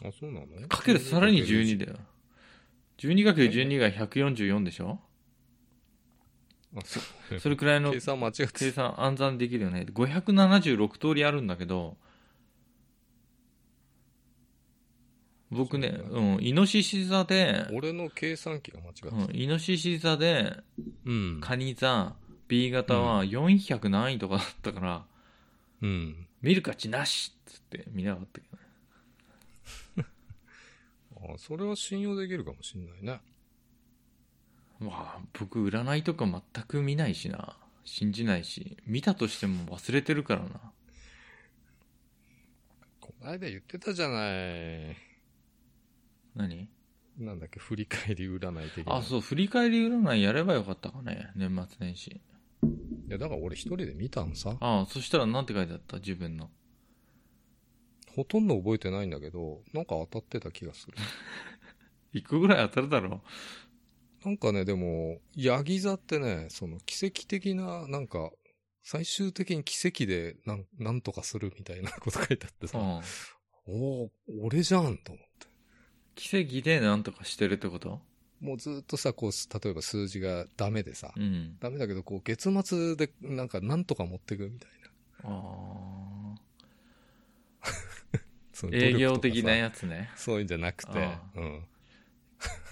[0.03, 0.67] あ、そうなの？
[0.67, 1.99] かけるさらに12だよ。
[2.97, 4.99] 12かける12が144でしょ？
[6.75, 6.99] あ、そ
[7.31, 7.39] う。
[7.39, 9.85] それくらいの計算間違って計算暗算できるよね。
[9.91, 11.97] 576通りあるんだけど、
[15.49, 20.55] 僕ね、そううん、イノシシ座で、俺の計算機が間違ってうん、イノシシ座で、
[21.05, 21.41] うん。
[21.41, 22.15] カニ座、
[22.47, 25.05] B 型は400何位とかだったから、
[25.81, 26.27] うん。
[26.41, 28.60] 見る価値なしっつって見なかったけどね。
[31.23, 33.21] あ、それは信用できるかもしんないね。
[34.79, 37.57] まあ、僕、占いとか全く見ないしな。
[37.83, 38.77] 信じないし。
[38.85, 40.71] 見たとしても忘れてるからな。
[42.99, 44.97] この間言ってたじゃない。
[46.35, 46.69] 何？
[47.17, 48.95] なんだっけ、振り返り占い的な。
[48.95, 51.29] あ、そう、振り返り占いやればよかったかね。
[51.35, 52.09] 年末年始。
[52.09, 52.19] い
[53.09, 54.57] や、だから俺一人で見たんさ。
[54.59, 55.97] ああ、そしたらなんて書いてあった？
[55.97, 56.49] 自分の。
[58.15, 60.97] ほとんど覚えてないんだけど、なんか当たってた気がする。
[62.13, 63.21] 一個ぐらい当たるだろ
[64.23, 68.31] なんかね、でも、ヤギ座ってね、その奇跡的な、なんか、
[68.83, 72.67] 最終的に奇跡でなん、なんとかするみたいなこと書いてあってう。
[72.67, 73.01] さ、うん。
[73.65, 74.11] おお
[74.43, 75.47] 俺じゃんと思って。
[76.15, 78.01] 奇跡でなんとかしてるってこと？
[78.39, 79.31] もうずっとさ、こう、
[79.63, 81.57] 例えば数字がダメでさ、うん。
[81.59, 84.71] ダメだけど、こう、月末で、なんか、なんとか持ってくみたい
[85.23, 85.29] な。
[85.29, 86.35] あ
[88.61, 88.75] そのあ。
[88.75, 90.11] 営業的なやつね。
[90.15, 91.65] そういうんじゃなくてあ、うん。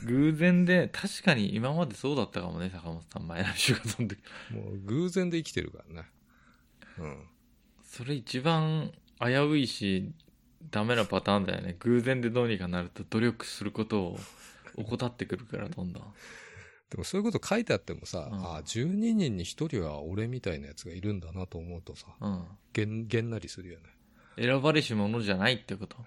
[0.05, 3.27] 偶然で、確かに今までそうだったかもね、坂本さん。
[3.27, 4.17] 前の仕事の時。
[4.51, 6.09] もう偶然で生きてるからね。
[6.99, 7.23] うん。
[7.83, 10.11] それ一番危ういし、
[10.69, 11.75] ダメなパターンだよね。
[11.79, 14.19] 偶然でどうにかなると努力することを
[14.77, 16.03] 怠ってくるから、どんどん。
[16.91, 22.45] でもそういうこと書いてあってもさ、うんああ、12人に1人は俺みたいなやつがいるんだなと思うとさ、うん。
[22.73, 23.85] げん、げんなりするよね。
[24.39, 25.97] 選ばれし者じゃないってこと。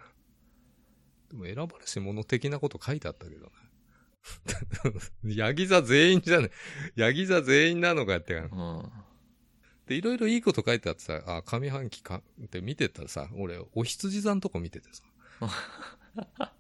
[1.31, 3.53] でも選ばれし者的なこと書いてあったけどね。
[5.37, 6.51] ヤギ座全員じゃね
[6.95, 8.49] ヤギ座全員なのかってか。
[8.51, 8.91] うん。
[9.87, 15.03] で、いろいろいいこと書いてあってさ、あ、上半期かって見てたらさ、俺、お羊座のとこ見ててさ。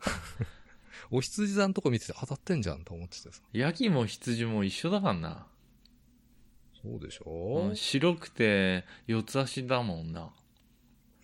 [1.11, 3.42] お羊座のとこ見てて当たってんじゃんと思っててさ。
[3.52, 5.46] ヤギも羊も一緒だからな。
[6.82, 10.32] そうでしうょん、白くて四つ足だもんな。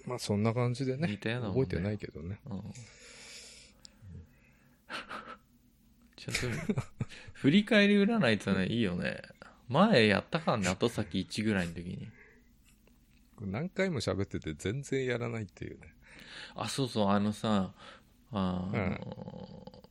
[0.09, 1.09] まあそんな感じでね。
[1.09, 2.40] 似たようなもんね覚えてないけどね。
[2.47, 2.62] うん。
[6.16, 6.83] ちょっと、
[7.35, 9.23] 振り返り占いってのはいいよね。
[9.68, 12.09] 前やったからね、後先1ぐらいの時に。
[13.40, 15.94] 何回も喋ってて全然やらないっていうね。
[16.57, 17.73] あ、そうそう、あのさ、
[18.33, 19.83] あの、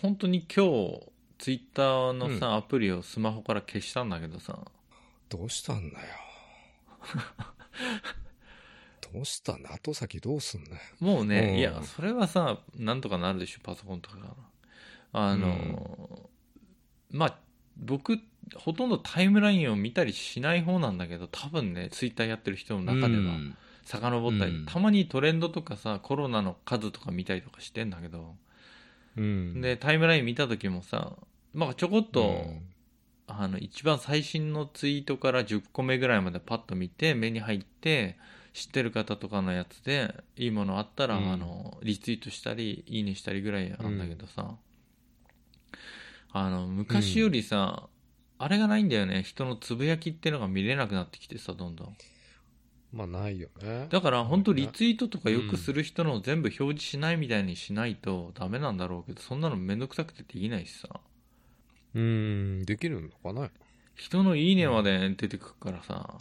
[0.00, 4.58] 本当に今日、ツイッターのさ、アプリをスマホから消したんだけどさ、
[5.28, 6.06] どうしたんだよ。
[9.12, 10.76] どうしたんだ後先どうすんだよ。
[11.00, 14.34] もうね、うんいや、それはさ、なんとかなるでしょ、パソコンとかが。
[15.12, 16.30] あの、
[17.10, 17.38] まあ、
[17.76, 18.18] 僕、
[18.56, 28.36] ほとんどタイムラインを見たりしない方なんだけど、多分ね、ツイッターやってる人の中では、うん遡ったり、うんたまにトレンドとかさ、コロナの数とか見たりとかしてんだけど、
[29.16, 29.60] うん。
[29.60, 31.16] で、タイムライン見た時もさ、
[31.54, 32.70] まあ、ちょこっと、うん
[33.32, 38.16] あの、一番最新のツイートから10個目ぐらいまでパッと見て、目に入って、
[38.52, 44.56] 知ってる方とかのやつで、いいものあったら、うんあの、リツイートしたり、いいねしたりぐらいなんだけどさ、
[46.32, 47.88] あの、昔よりさ、
[48.38, 49.22] あれがないんだよね。
[49.22, 51.96] 人のつぶやきっていうのが見れなくなってきてさ、どんどん。
[52.92, 53.86] まあないよね。
[53.90, 60.88] だから本当リツイートとかよくする人のを全部表示しないみたいにしないとダメなんだろうけど、そんなのめんどくさくてできないしさ。
[61.94, 63.50] うん、できるのかな
[63.94, 66.18] 人のいいねまで出てくるからさ。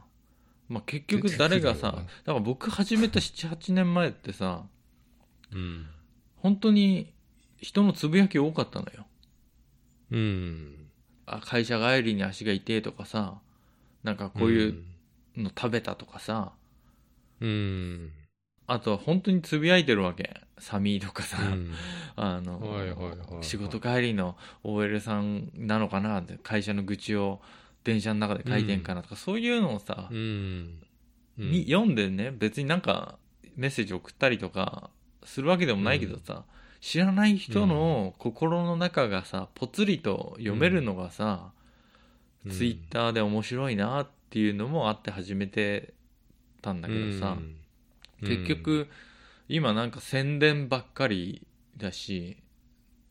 [0.69, 4.63] まあ結局誰がさ、だから僕始めた7、8年前ってさ、
[5.51, 5.88] うん。
[6.38, 7.12] 本当に
[7.58, 9.05] 人のつぶやき多かったのよ。
[10.12, 10.75] うん。
[11.25, 13.39] あ会社帰りに足が痛いとかさ、
[14.03, 14.84] なんかこういう
[15.36, 16.53] の食べたとかさ、
[17.41, 18.12] うん。
[18.67, 21.73] あと本当につぶやいてるわけサミーとかさ、うん
[22.15, 27.41] あの、はいはいはいはい仕事帰りの OL さんなのかなって会社の愚痴を
[27.83, 33.17] 電車の中で書いてんかなとか、そういうのをさ、に読んでね別になんか
[33.55, 34.89] メッセージ送ったりとか
[35.23, 36.43] するわけでもないけどさ、
[36.81, 41.51] 知らない人の心の中がさぽつりと読めるのがさ、
[42.45, 42.51] うん。
[42.51, 45.93] ツイッターで面白いなっていうのもあって始めて
[46.61, 47.37] たんだけどさ、
[48.21, 48.27] うん。
[48.27, 48.87] 結局、
[49.47, 52.37] 今なんか宣伝ばっかりだし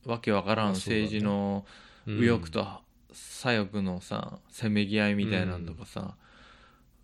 [0.06, 1.66] わけわからん政治の
[2.06, 2.14] うん。
[2.16, 6.14] 右翼と左翼のさせめぎ合いみたいなんとかさ、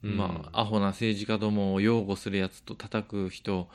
[0.02, 3.68] うんまあアホな政治家どもを擁護するやつと叩く人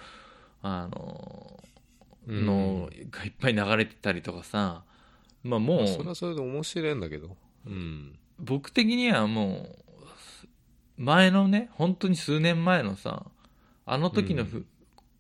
[0.62, 1.64] あの
[2.28, 4.84] うんのがいっぱい流れてたりとかさ
[5.44, 7.36] まあもまあそれうはそれで面白いんだけど。
[7.66, 8.20] うん。
[8.38, 9.70] 僕的にはも
[10.98, 13.26] う前のね本当に数年前のさ
[13.86, 14.66] あの時のふ、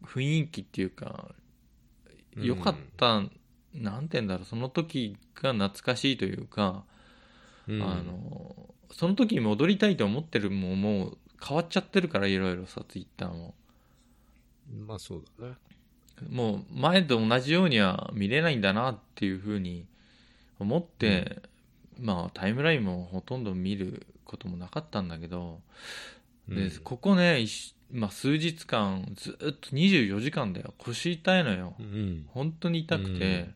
[0.06, 1.30] 雰囲気っていうか
[2.38, 3.24] うん良かった、
[3.74, 6.84] なんて言うんだろうその時が懐かしいというか、
[7.70, 7.84] うん。
[7.84, 8.56] あの
[8.92, 13.54] その時に戻りたいと思ってるもんもう変わっちゃってるからいろいろさツイッターも。
[14.86, 15.54] まあそうだね。
[16.30, 19.86] もう前と同じようには見れないんだなっていうふうに
[20.60, 21.42] 思って、
[21.98, 25.62] まあタイムラインもほとんど見ることもなかったんだけど、
[26.48, 26.72] でうん。
[26.84, 30.74] ここね、一まあ、数日間ずっと24時間だよ。
[30.78, 31.76] 腰痛いのよ。
[31.80, 32.26] うん。
[32.30, 33.50] 本当に痛くて、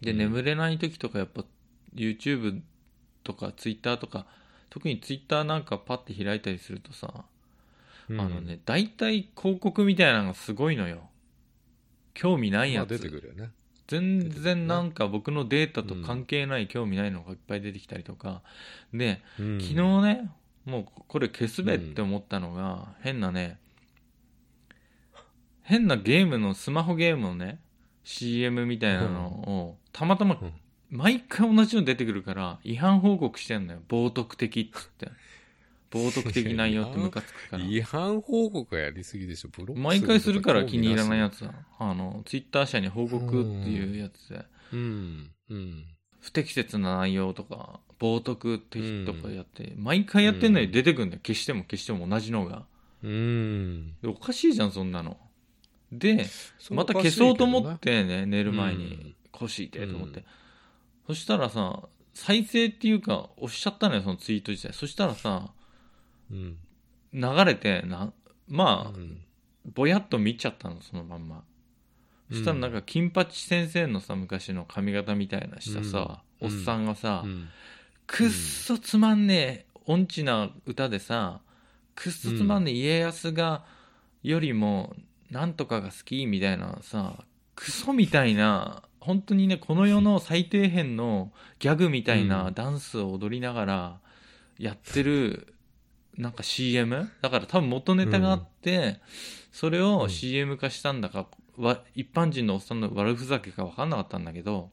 [0.00, 0.18] でうん。
[0.18, 1.44] 眠れない時とかやっぱ
[1.94, 2.60] YouTube
[3.26, 4.24] とか Twitter とか
[4.70, 7.24] 特に Twitter なんかパッて開いたりするとさ、
[8.08, 8.20] うん。
[8.20, 11.08] あのね大体広告みたいなのがすごいのよ。
[12.14, 13.50] 興味ないまあやつ、出てくるよね。
[13.88, 18.42] 全然なんか僕のデータと関係ない興味ないのがいっぱい出てきたりとか。
[18.92, 20.30] で昨昨日ね
[20.64, 23.58] もうこれ消すべって思ったのが、変なね
[25.62, 27.60] 変なゲームのスマホゲームのね
[28.04, 30.52] CM みたいなのをたまたまうん
[30.90, 33.80] 毎回同じの出てくるから違反報告してんのよ。
[33.88, 35.10] 冒涜的っつって。
[35.90, 37.64] 冒涜的内容ってムカつくから。
[37.66, 39.48] 違反報告はやりすぎでしょ。
[39.48, 41.38] ブロック毎回するから気に入らないやつ。
[41.38, 44.44] つだあのツイッター社に報告っていうやつで。
[44.72, 45.30] うん。
[45.50, 45.84] うん。
[46.20, 51.20] 不適切な内容とか冒涜的とかやって、毎回やってんのに出てくんだよ。
[51.24, 52.66] 消しても消しても同じのが。
[53.02, 53.94] うん。
[54.02, 55.18] でおかしいじゃんそんなの。
[55.90, 56.26] で
[56.70, 58.80] また消そうと思ってね寝る前うん。
[58.80, 60.26] に腰痛いと思って、うん
[61.06, 61.82] そしたらさ
[62.14, 64.72] 再生っていうか押しちゃったのよそのツイート自体。
[64.72, 65.50] そしたらさ
[66.30, 66.56] うん。
[67.12, 68.12] 流れてな
[68.48, 69.20] まあ、うん。
[69.74, 71.44] ぼやっと見ちゃったのそのまんま。
[72.30, 76.48] そしたらなんか金八先生のさ昔の髪型みたいなしたさ、うん。
[76.48, 77.48] おっさんがさ、うん。
[78.06, 81.40] くっそつまんねえ音痴な歌でさ
[81.94, 83.64] くっそつまんねえ家康が
[84.22, 84.94] よりも
[85.30, 92.54] なんとかが好きみたいなさクソみたいな本当にねこの世の最底辺のギャグみたいなうん。
[92.54, 94.00] ダンスを踊りながら
[94.58, 95.54] やってる
[96.16, 99.00] なんか CM だから多分元ネタがあって、
[99.52, 100.10] それをうん。
[100.10, 104.70] CM 化したんだか、わ一般人のおっさんの悪ふざけか分かんなかったんだけど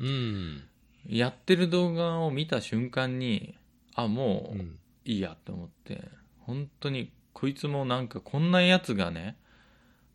[0.00, 0.62] うん。
[1.06, 3.54] やってる動画を見た瞬間に
[3.94, 4.54] あもう。
[4.54, 4.78] うん。
[5.04, 6.00] いいやって思って
[6.38, 9.36] 本当にこいつもなんかこんなやつがね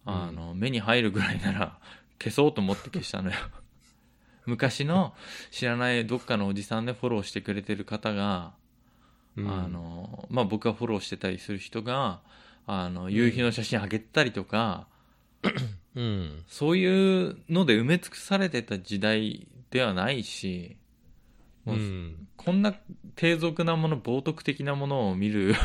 [0.05, 1.79] あの、目に入るぐらいなら
[2.19, 3.35] 消そうと思って消したのよ
[4.45, 5.13] 昔の
[5.51, 8.53] 知らないどっかのおじさんでフォローしてくれてる方が、
[9.35, 12.21] うんあ、のまあ僕がフォローしてたりする人が
[12.65, 14.87] あの夕日の写真あげたりとか、
[15.95, 16.43] うん。
[16.47, 20.77] そういうので埋め尽くされてた時代ではないし
[21.65, 22.27] もううん。
[22.37, 22.73] こんな
[23.15, 25.55] 低俗なもの冒涜的なものを見る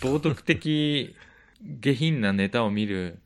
[0.00, 1.14] 冒涜的
[1.80, 3.18] 下品なネタを見る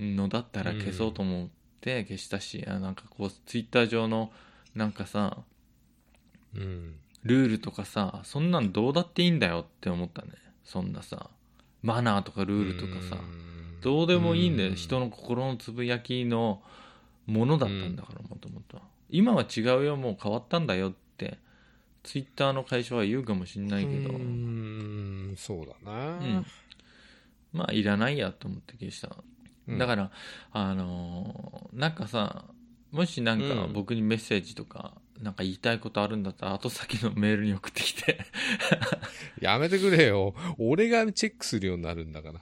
[0.00, 1.48] のだったら消そうと思っ
[1.80, 4.30] て消したし、あなんかこうツイッター上の
[4.74, 5.38] なんかさ
[6.54, 6.94] うん。
[7.24, 10.28] ルールとかさそんなんどうだっていいんだよって思ったね。
[10.64, 11.30] そんなさ
[11.82, 13.20] マナーとかルールとかさ、
[13.80, 15.06] どうでもいいんだよ、人の。
[15.06, 16.60] の心のつぶやきの
[17.26, 18.80] ものだったんだからもともと
[19.10, 21.38] 今は違うよもう変わったんだよって
[22.02, 25.34] ツイッターの会社は言うかもしんないけど、うん。
[25.36, 26.18] そうだな。
[26.18, 26.46] うん。
[27.52, 29.37] まあいらないやと思って消した、うん
[29.76, 30.10] だから
[30.52, 32.44] あのーなんかさ
[32.90, 33.72] もしなんかうん。
[33.74, 38.18] 僕にメッセージとか、なんか言いたいことあるんだったら後先のメールに送ってきて。
[39.42, 40.34] やめてくれよ。
[40.58, 42.40] 俺がチェックするようになるんだから。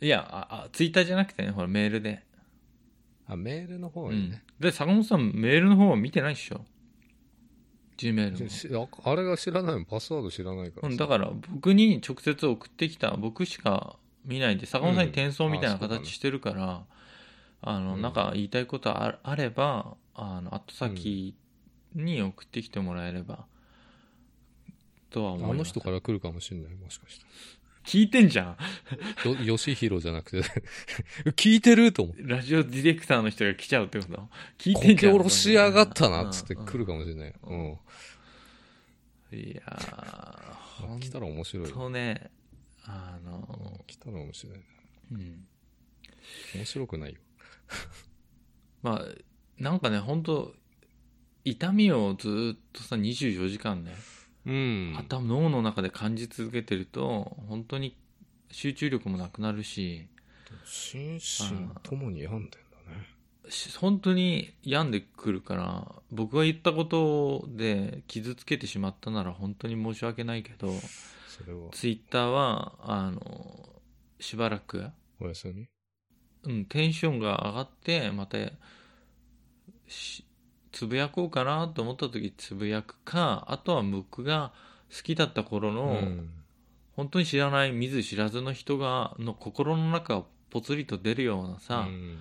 [0.00, 2.22] いやああツイッターじゃなくてねほらメールで、
[3.26, 4.16] あ、メールの方うん。
[4.16, 6.64] にね。、で坂本さんメールの方は見てないっしょ。
[7.96, 8.68] G メールのし
[9.04, 16.84] ああれが知らないもんパスワード知らないからだから僕に直接送ってきた僕しか見ないで、坂本さんに転送みたいな形してるから、
[17.62, 21.34] あの、うんなんか言いたいことああれば、あの、後先
[21.94, 23.46] に送ってきてもらえれば、
[25.10, 25.54] とは思います。
[25.54, 27.26] あの人から来るかもしれない、もしかして。
[27.84, 28.56] 聞いてんじゃ
[29.24, 29.44] ん。
[29.46, 30.42] よ、吉弘じゃなくて、
[31.32, 32.22] 聞いてると思って。
[32.22, 34.28] ラジオディレクターの人が来ちゃうってこと？
[34.58, 35.12] 聞いこてんじゃん。
[35.14, 37.30] け下ろしやがったな、つってうん来るかもしれない。
[37.30, 37.78] ううんん。
[39.32, 41.74] いやー、来たら面白いよ。
[41.74, 42.30] とね、
[42.88, 44.58] あうんの、来たら面白い。
[45.12, 45.46] うん。
[46.54, 47.20] 面白くないよ。
[48.82, 50.54] まあ、なんかね、本当
[51.44, 53.94] 痛みをずっとさ、24時間ね、
[54.46, 54.94] うん。
[54.98, 57.96] 頭、脳の中で感じ続けてると、本当に
[58.50, 60.06] 集中力もなくなるし、
[60.64, 61.20] 心身
[61.82, 63.06] ともに病んでんだね。
[63.50, 70.72] し本当に病んでくるから、僕が言ったことで傷つけてしまったなら本当に申し訳ないけど、
[71.72, 73.80] ツイッターは、あの、
[74.18, 74.86] しばらく、
[75.20, 75.68] おやすみ？
[76.44, 78.38] うん、テンションが上がって、また、
[79.86, 80.24] し
[80.72, 84.52] つぶやこうかなと思った時つぶやくか、あとは僕が
[84.94, 86.30] 好きだった頃の、うん。
[86.96, 92.18] 本当に知らない見ず知らずの人が、の心の中をぽつりと出るようなさ、うん。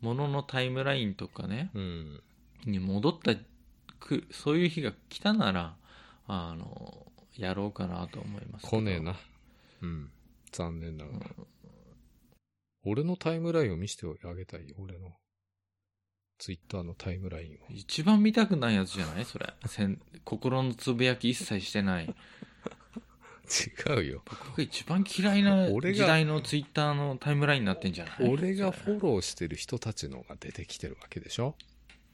[0.00, 2.20] もののタイムラインとかね、うん。
[2.64, 3.34] に戻った
[4.00, 5.76] く、そういう日が来たなら、
[6.26, 7.05] あの、
[7.36, 8.66] やろうかなと思います。
[8.66, 9.16] 来ねえな。
[9.82, 10.10] うん。
[10.52, 11.18] 残念ながら。
[11.18, 11.46] うん
[12.88, 15.10] 俺のタイムラインを見せてあげたいよ、俺の。
[16.38, 17.56] ツイッターのタイムラインを。
[17.68, 19.24] 一番見たくないやつじゃない？
[19.24, 19.52] それ。
[19.66, 22.04] せん心のつぶやき一切してない。
[22.04, 24.22] 違うよ。
[24.24, 28.30] 僕が一番嫌いな時代のツイッターのタイムラインになってんじゃない？
[28.32, 31.56] 俺がフォローしてる人たちのが出てきてるわけでしょ？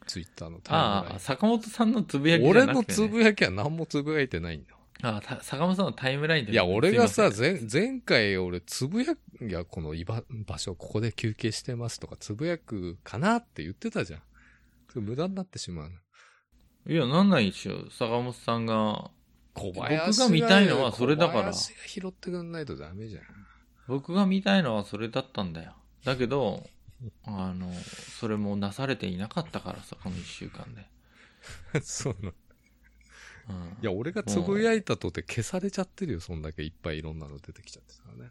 [0.07, 2.41] ツイッターのタイムライああ、坂本さんのつぶやン。
[2.41, 2.99] きじゃ俺なくて、ね。
[3.03, 4.79] のつぶやきは何もつぶやいてないんだよ。
[5.03, 6.53] ああた坂本さんのタイムラインで。
[6.53, 14.23] いや、俺がさ、前、前回俺つぶやく、いや、この居場場所、ここで休憩してますとかつぶやくかなって言ってたじゃん。
[14.95, 15.91] 無駄になってしまう
[16.87, 17.91] いや、なんないでしょ。
[17.91, 19.11] 坂本さんが、
[19.55, 23.23] 小僕が見たいのはそれだから小林が拾ってくんないとダメじゃん。
[23.89, 25.75] 僕が見たいのはそれだったんだよ。
[26.05, 26.69] だけど、
[27.25, 27.73] あの、
[28.19, 30.87] それもなされていなかったからさ、この一週間で。
[31.83, 32.35] そうなの。
[33.49, 38.31] うん、いや、俺がつぶやいたとて消されちゃってるよ、そんだけいっぱいいろんなの出てきちゃってたからね。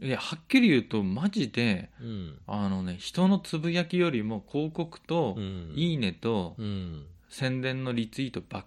[0.00, 2.38] いや、はっきり言うと、マジで、うん。
[2.46, 5.72] あのね、人のつぶやきよりも広告と、うん。
[5.74, 7.06] いいねと、うん。
[7.28, 8.66] 宣伝のリツイートばっ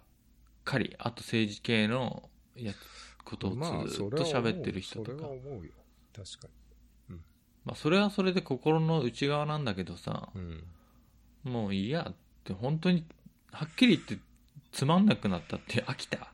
[0.66, 2.78] かり、あと政治系のやつ
[3.24, 3.52] ことを
[3.88, 5.18] ずっと喋ってる人とか。
[5.18, 5.72] それは思うよ。
[6.14, 6.48] 確か
[7.64, 10.30] まあ、それはそれで心の内側なんだけどさ。
[11.44, 13.06] もういいやって、本当に、
[13.52, 14.18] はっきり言って、
[14.72, 16.32] つまんなくなったって飽きた？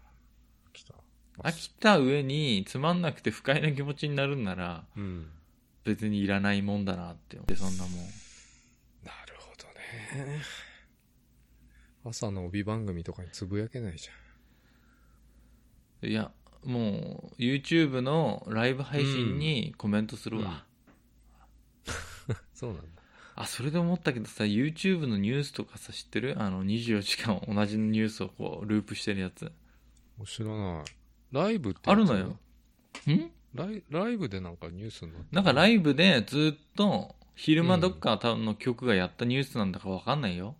[0.74, 0.94] 来た。
[1.40, 5.30] 飽きた上に、つまんなくて不快な気持ちになるんなら、うん。
[5.84, 7.94] 別にいらないもんだなって思って、そんなもん。
[7.94, 10.42] なるほどね。
[12.04, 14.10] 朝の帯番組とかにつぶやけないじ
[16.04, 16.32] いや、
[16.64, 20.44] もう、YouTube のライブ配信にコメントするわ。
[20.44, 20.64] うんゃん。
[22.54, 22.97] そうなんだ。
[23.40, 26.36] あ、それで思ったけどさ、YouTube のニュースとかさ、知ってる？
[26.40, 29.52] あの、24時間同じニュースをこう、ループしてるやつ。
[30.26, 30.86] 知らない。
[31.32, 32.38] ライブってあるのよ。
[33.12, 33.32] ん？
[33.54, 40.56] ライライブでなんかニュースになってなんかライイブでずっと、昼間どっかの曲がやったニュースなんだかわかんないよ。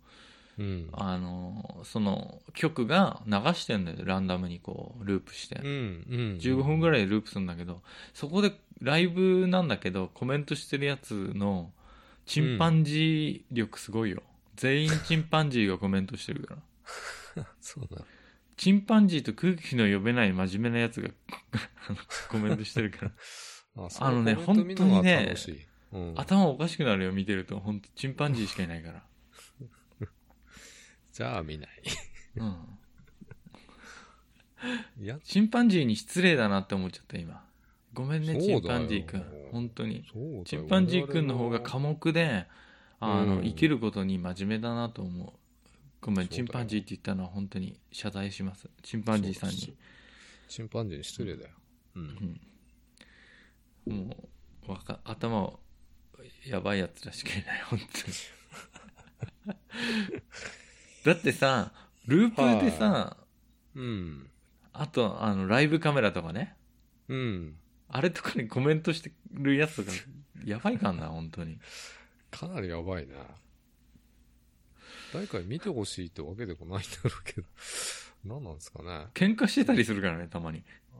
[0.56, 0.62] ブ。
[0.62, 0.88] うん。
[0.92, 3.98] あの、その、曲が流してんだよ。
[4.04, 5.60] ランダムにこう、ループして。
[5.62, 5.66] うん。
[5.66, 6.38] うん。
[6.40, 7.00] 15分ぐらい。
[7.00, 7.82] らいループするんだけど、
[8.14, 11.72] そこでライブなんだけど、コメントしてるやつの、
[12.28, 14.22] チンパンジー力すごいよ。
[14.54, 16.56] 全員チンパンジーがコメントしてるか
[17.36, 17.46] ら。
[17.58, 18.04] そうだ。
[18.56, 21.08] チンパンジーと空気の読めない真面目なやつが
[22.28, 23.12] コメントしてるから。
[23.76, 25.34] ああのね本当にね
[25.90, 27.58] うん、頭おかしくなるよ、見てると。
[27.60, 29.02] ほんと、チンパンジーしかいないから。
[31.12, 31.70] じゃあ見ない。
[32.36, 32.78] うん。
[35.00, 37.47] いや、チンパンジーに失礼だなって思っちゃった、今。
[37.98, 39.24] ごめんね、チンパンジーくん。
[39.50, 40.04] 本当に。
[40.44, 42.46] チンパンジーくんの方が寡黙で、
[43.00, 45.32] あの、うん生きることに真面目だなと思う。
[46.00, 48.70] ごめん、チンパンジーって言ったのは本当に謝罪します。
[48.84, 49.76] チンパンジーさんに。
[50.46, 51.50] チンパンジーに失礼だよ。
[51.96, 52.40] うん。
[53.88, 54.06] うん。
[54.06, 54.16] も
[54.68, 55.58] う、わか、頭、
[56.46, 59.56] やばいやつらしかいない、本当に。
[61.02, 61.72] だってさ、
[62.06, 63.16] ループでさ、
[63.74, 64.30] うん。
[64.72, 66.54] あと、あの、ライブカメラとかね、
[67.08, 67.56] うん。
[67.88, 69.96] あれとかにコメントしてるやつとか、
[70.44, 71.58] やばいかんな、本当に。
[72.30, 73.14] かなりやばいな。
[75.12, 77.46] 誰かに見てほしいってわけでもないんだろうけど。
[78.24, 79.06] 何なんですかね。
[79.14, 80.62] 喧嘩してたりするからね、たまに。
[80.94, 80.96] あ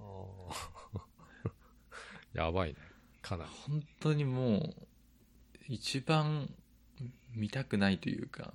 [0.95, 1.49] ー
[2.39, 2.77] やばいね。
[3.21, 3.51] かなり。
[3.67, 4.75] 本当にもう
[5.69, 6.49] 一番
[7.35, 8.55] 見たくないというか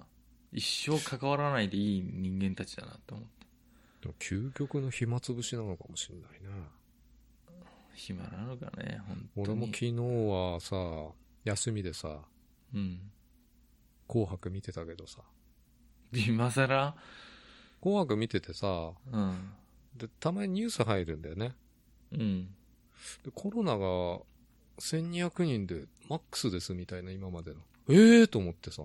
[0.52, 3.48] 一生関わらないでいい人間たちだなと思って
[4.02, 6.68] でも究極の暇つぶしなのかもしれないな。
[7.94, 11.14] 暇なのかね本当に俺も昨日はさ、
[11.44, 12.20] 休みでさ、
[12.74, 13.00] うん
[14.08, 15.22] 紅白見てたけどさ、
[16.14, 16.96] 今更？
[17.82, 19.52] 紅白見ててさ、うん
[19.96, 21.54] で、たまにニュース入るんだよね。
[22.12, 22.48] うん
[23.24, 24.20] で、コロナが
[24.80, 27.60] 1200人でマックスですみたいな今までの。
[27.90, 28.84] ええー、と思ってさ。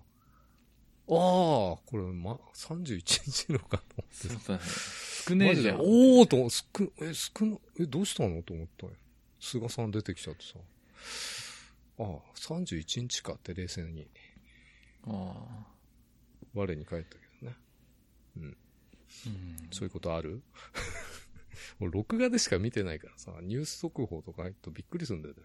[1.11, 4.41] ああ、これ、ま、31日のかと思ってさ。
[4.41, 4.71] そうだね
[5.29, 8.43] 少ねえじゃんおーと、すく、え、少な、え、どうしたの？
[8.43, 8.93] と思ったよ。
[9.41, 10.59] 菅さん出てきちゃってさ。
[11.99, 12.07] ああ、
[12.37, 14.07] 31日かって冷静に
[15.05, 15.67] あ
[16.55, 17.57] 我に返ったけどね。
[18.37, 18.57] あうん
[19.71, 20.43] そういうことある？
[21.81, 25.43] 俺、録画でしか見てないからさ、ニュース速報とか入るとびっくりするんだよね。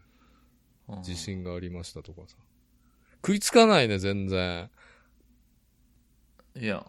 [0.88, 2.36] ああ地震がありましたとかさ。
[3.26, 4.70] 食いつかないね、全然。
[6.56, 6.86] いや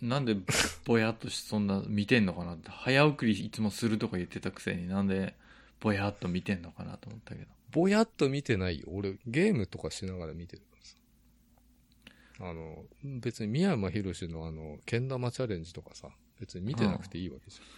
[0.00, 0.36] なんで
[0.84, 5.34] ぼやっとしそんな見てんのかなって早送りいつもするとか言ってたくせになんで
[5.80, 8.86] ぼやっと見てんのかなと思ったけどぼやっと見てないよ。
[8.92, 12.50] 俺、ゲームとかしながら見てるからさ。
[12.50, 12.84] あの、
[13.20, 17.66] 別に宮山博士のあの、けん玉チャレンジとかさ、別に見てなくていいわけじゃん。
[17.66, 17.72] うん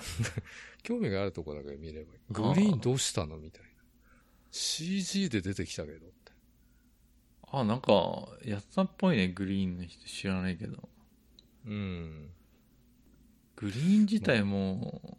[0.82, 2.20] 興味があるとこだけ見ればいい。
[2.30, 3.68] グリーンどうしたのみたいな。
[4.50, 6.06] CG で出てきたけど。
[7.52, 10.88] あなんかやってたっぽいねグリーンの人知らないけど。
[11.66, 12.30] うん。
[13.56, 15.18] グリーン自体も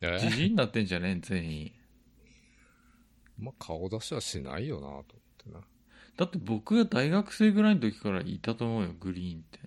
[0.00, 0.16] え？
[0.16, 1.18] うじじいになってんじゃね？
[1.22, 1.72] 全員。
[3.38, 5.02] まあ、顔出しはしないよなと思っ
[5.44, 5.60] てな。
[6.16, 9.58] だって僕が大学生ぐらいの時からいたと思うよグリーンって。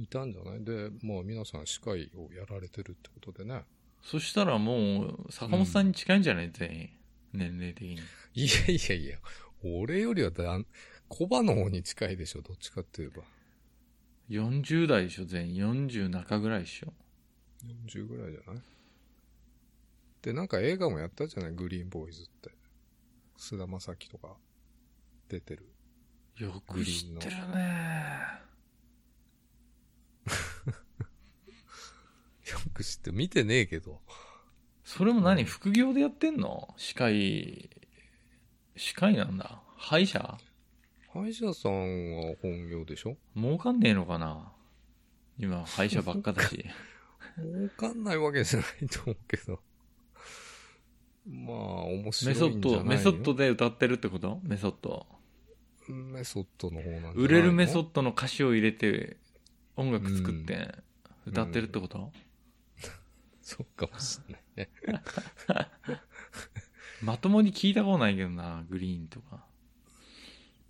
[0.00, 0.64] いたんじゃない？
[0.64, 3.62] で、まあ皆さん司会をやられてるってことでね。
[4.02, 6.90] そしたらもう坂本さんに近いんじゃない、全員。
[7.32, 7.94] 年齢的に。
[8.34, 9.18] いやいやいや、
[9.62, 10.66] 俺よりはだん、
[11.08, 13.24] コバの方に近いでしょ、どっちかって言えば。
[14.30, 15.62] 40代でしょ全員。
[15.62, 16.92] 40中ぐらいでしょ。
[17.64, 18.62] 40ぐらいじゃない？
[20.22, 21.52] で、なんか映画もやったじゃない？
[21.52, 22.50] グリーンボーイズって。
[23.36, 24.36] 菅田将暉とか。
[25.28, 25.72] 出てる。
[26.36, 28.18] よく知ってるね。
[32.50, 34.00] よく知って、見てねえけど。
[34.84, 35.44] それも何？
[35.44, 36.74] 副業でやってんの？
[36.76, 37.70] 歯科医
[38.78, 39.60] 歯科医なんだ。
[39.76, 40.38] 歯医者？
[41.12, 43.16] 歯医者さんは本業でしょ？
[43.36, 44.52] 儲かんねえのかな？
[45.38, 46.64] 今歯医者ばっかだし。
[47.38, 49.60] わかんないわけじゃないと思うけど。
[51.26, 54.40] まあ、面白メソッいんじゃないドメソッドで歌ってるってこと？
[54.42, 55.06] メソッド
[55.88, 59.16] メソッドの方なん売れるメソッドの歌詞を入れて
[59.76, 60.46] 音楽作っうん。
[60.46, 60.74] て
[61.26, 62.10] 歌ってるってこと、
[63.42, 64.70] そうかもしんないね。
[67.18, 69.44] まともに聞いたことないけどなグリーンとか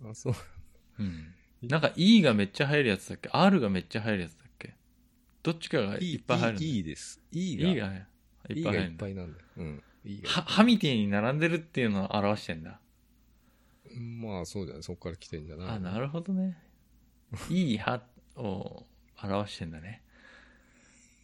[0.05, 0.33] あ、そう。
[0.99, 4.73] うんなんか E がめっちゃ入るやつだっけ ?R がめっちゃ入るやつだっけ？
[5.43, 6.61] どっちかがいっぱい入るの？
[6.61, 7.21] いいいいです。
[7.31, 7.87] いい E が。
[7.89, 8.03] がいっ
[8.47, 9.45] ぱいいいがいっぱいなんだよ。
[9.57, 9.83] うん。
[10.05, 12.79] いいがはハミティに並んでるっていうのを表してんだ
[14.21, 14.83] まあ、そうじゃない。
[14.83, 16.57] そこから来てんじゃないあなるほどね
[17.49, 18.01] いい歯
[18.37, 18.85] を
[19.21, 20.01] 表してんだね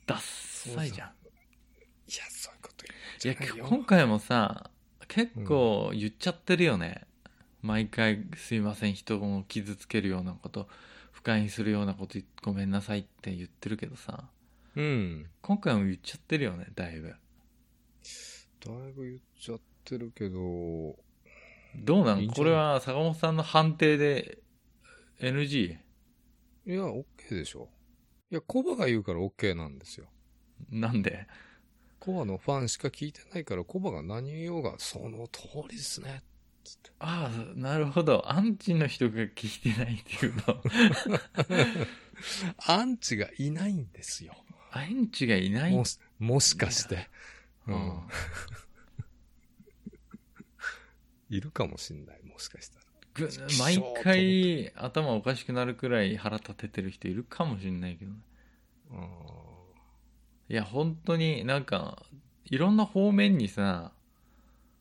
[0.06, 1.12] ダッサいじゃんい
[2.18, 2.90] や、そういうことい
[3.24, 3.66] 言やうんじゃないよ。
[3.70, 4.70] 今回もさ
[5.08, 7.06] 結構言っちゃってるよね、
[7.62, 8.94] 毎回すいません。
[8.94, 10.68] 人を傷つけるようなこと。
[11.12, 12.20] 不快にするようなこと。
[12.44, 14.30] ごめんなさいって言ってるけどさ。
[14.76, 15.26] うん。
[15.42, 17.08] 今回も言っちゃってるよねだいぶ。
[17.08, 17.16] だ
[18.90, 20.96] いぶ言っちゃってるけど、
[21.76, 22.28] どうなん？
[22.28, 24.40] これは坂本さんの判定で
[25.20, 25.78] NG
[26.68, 27.70] いや、OK でしょ。
[28.32, 30.08] いや、コバが言うから OK なんですよ。
[30.70, 31.28] なんで？
[32.00, 36.24] コバのファンしか聞いてないから、コバが何言おうが、その通りですね。
[36.98, 40.64] ああなるほどアンチの人が聞いてないっていうの
[42.66, 44.36] アンチがいないんですよ。
[44.72, 47.08] アンチがいないもし、もしかして。
[47.68, 48.02] うんうん。
[51.38, 52.86] いるかもしんない、もしかしたら。
[53.60, 58.20] 毎回頭おかしくなるくらい腹立ててる人いるかもしれないけどね
[58.92, 59.45] あ
[60.50, 62.04] いや本当になんか
[62.46, 63.92] いろんな方面にさ、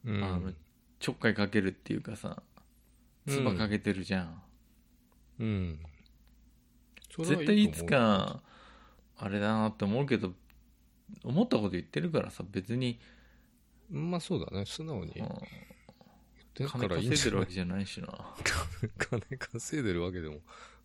[0.05, 0.25] ーうん。
[0.25, 0.53] あの
[1.01, 2.43] ちょっかいかけるっていうかさ
[3.27, 4.43] 唾かけてるじゃん、
[5.41, 5.79] うん。
[7.15, 8.41] それはい絶対いつか
[9.17, 10.33] あれだなって思うけど
[11.23, 12.99] 思ったこと言ってるからさ別に、
[13.91, 15.13] まあそうだね、素直に。
[15.17, 15.29] うん。
[16.55, 18.09] 金稼いでるわけじゃないしな。
[18.99, 20.41] 金稼いでるわけでも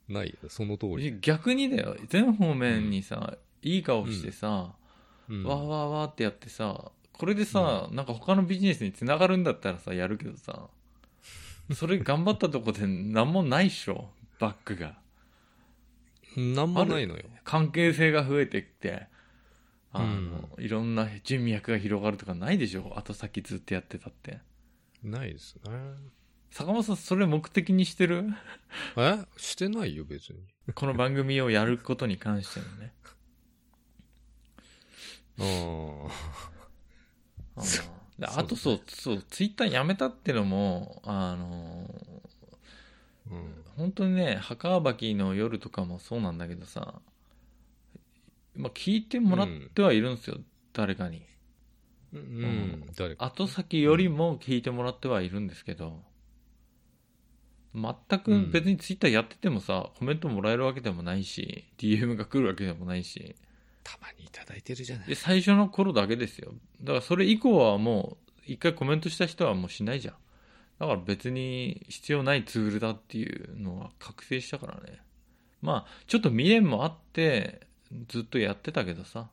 [0.07, 1.19] ないその通り。
[1.21, 1.95] 逆にだよ。
[2.07, 4.73] 全方面にさ、いい顔してさ、
[5.29, 10.69] うんわーわーわーってやってさこれでさ、なんか他のビジネスにつながるんだったらさ、やるけどさ、
[11.75, 14.97] それ頑張ったとこで何もないっしょ、バックが。
[16.37, 17.23] なんもないのよ。
[17.43, 19.07] 関係性が増えてきて、
[19.91, 24.39] あの、いろんな人脈が広がるとかないでしょ後先ずっとやってたって。
[25.03, 25.71] ないですね。
[26.51, 28.29] 坂本さん、それ目的にしてる？
[28.95, 29.19] え？
[29.35, 30.39] してないよ、別に。
[30.73, 32.93] この番組をやることに関してのね。
[35.45, 36.09] う
[38.19, 41.89] であとそう、そう、ツイッターやめたってのも、あの、
[43.29, 43.31] あ。
[43.31, 43.63] うん。
[43.77, 47.01] 本当にね、墓場きの夜とかもそうなんだけどさ、
[48.55, 50.37] まあ、聞いてもらってはいるんですよ、
[50.73, 51.25] 誰かに。
[52.13, 52.19] うん。
[52.19, 53.25] ん誰か。
[53.25, 56.03] 後先よりも聞いてもらってはいるんですけど、
[57.73, 63.35] 全く別にツイッターやっててもさ、コメントもらえるわけでもないし、DM が来るわけでもないし、
[63.89, 65.15] たまにいただいてるじゃないで、。
[65.15, 66.53] 最初の頃だけですよ。
[66.81, 70.15] だからそれ以降はもう、一回コメントした人はもうしないじゃん。
[70.79, 75.01] だから別に必要ないツールだっていうのは覚醒したからね。
[75.61, 77.67] まあ、ちょっと未練もあって、
[78.07, 79.29] ずっとやってたけどさ、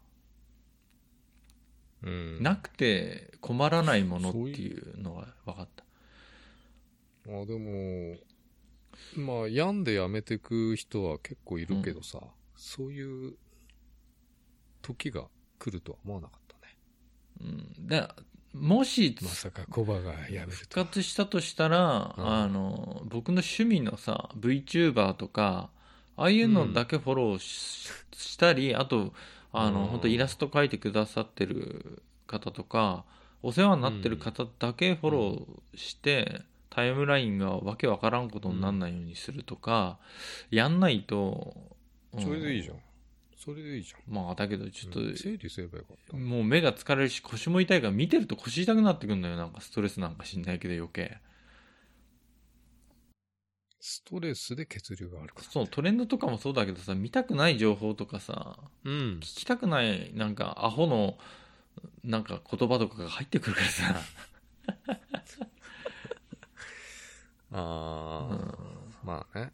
[2.03, 2.43] うん。
[2.43, 5.85] なくて困らないものっていうのは分かった。
[7.29, 8.17] あでも、
[9.17, 12.21] まあ、病んでやめてく人は結構いるけどさ、
[12.57, 13.35] そういう
[14.87, 15.25] 時が
[15.59, 16.77] 来るとは思わなかったね。
[17.79, 17.87] うん。
[17.87, 18.09] で、
[18.55, 20.75] もし、まさかコバがやめる復。
[20.75, 25.71] 活したとしたら、うんあの、僕の趣味のさ、VTuber とか、
[26.17, 29.13] ああいうのだけフォローし,、したり、あと、
[29.53, 33.05] あの、うん本当イラスト描いてくださってる方とか、
[33.43, 39.99] お世話になってる方だけフォローして、タイムラインがわけわからんことにならないようにするとか、
[40.51, 41.55] やんないと、
[42.13, 42.77] うんそれでいいじゃん。
[43.47, 44.13] それでいいじゃん。
[44.13, 46.17] まあ、だけどちょっと、うん整理すればよかった。
[46.17, 51.19] もう目が疲れるし腰も痛いから見てると腰痛くなってくるんだよなんかストレスなんか知んないけど余計
[53.81, 55.49] ストレスで血流があるから。
[55.49, 59.21] そうトレンドとかもそうだけどさ見たくない情報とかさうん聞。
[59.21, 61.17] きたくないなんかアホの
[62.03, 64.01] なんか言葉とかが入ってくるからさ
[67.53, 68.55] ああ、
[69.05, 69.53] まあね。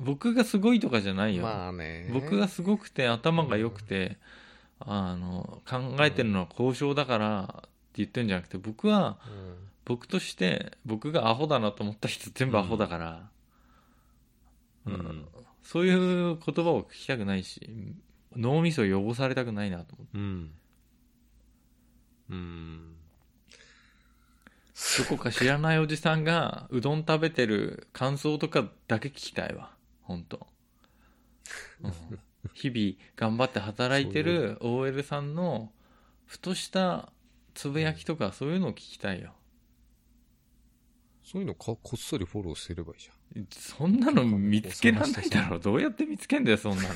[0.00, 2.10] 僕がすごいとかじゃないよ、まあね。
[2.12, 4.18] 僕がすごくて頭が良くて、
[4.80, 13.28] あの考えてるのは交渉だからって言ってるんじゃなくて僕はうん、僕として僕がアホだなと思った人全部アホだから、
[14.86, 15.24] うん。
[15.62, 17.68] そういう言葉を聞きたくないし
[18.36, 20.18] 脳みそを汚されたくないなと思って。
[20.18, 20.50] うん。
[22.30, 22.94] うん。
[24.98, 29.70] どこか知らないおじさんがうどん食べてる感想とかだけ聞きたいわ
[30.08, 30.46] 本当、
[31.82, 31.92] うん、
[32.54, 35.70] 日々頑張って働いてる OL さんの
[36.24, 37.12] ふとした
[37.52, 39.34] つぶやきとかそういうのを聞きたいよ。
[41.22, 43.46] そういうのかこっそりフォローすればいいじゃん。
[43.50, 45.58] そんなの見つけられないだろ。
[45.58, 46.88] どうやって見つけんだよそんなの。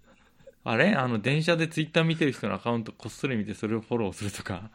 [0.64, 0.94] あれ？
[0.94, 4.70] あの電車でツイッター見てる人のアカウントこっそり見てそれをフォローするとか。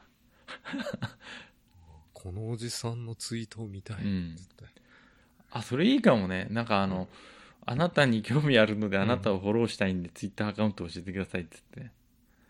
[2.14, 4.04] このおじさんのツイートを見たい。
[4.04, 4.36] うん。
[4.38, 4.70] 絶対。
[5.50, 6.48] あそれいいかもね。
[6.52, 7.10] なんかあの、
[7.66, 11.94] あなたに興味あるのであなたをフォローしたいんで、ツイッターアカウント教えてくださいって言って。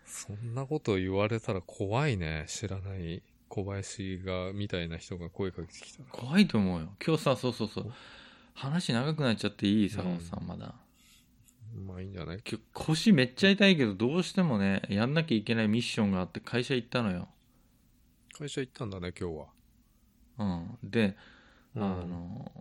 [0.06, 2.44] そんなこと言われたら怖いね。
[2.48, 3.22] 知らない。
[3.48, 6.08] 小林が、みたいな人が声かけてきたら。
[6.10, 6.88] 怖いと思うよ。
[7.04, 7.92] 今日さそうそうそう。
[8.54, 9.88] 話長くなっちゃっていい？
[9.88, 10.74] 坂本さんまだ。
[11.86, 12.42] まあいいんじゃない？
[12.48, 17.28] 今日腰めっちゃ痛いけどどうしてもねやんなきゃいけないミッションがあって会社行ったのよ。
[18.38, 19.46] 会社行ったんだね、今日は。
[20.38, 20.90] うん。
[20.90, 21.16] で
[21.74, 21.82] うん。
[21.82, 22.52] あの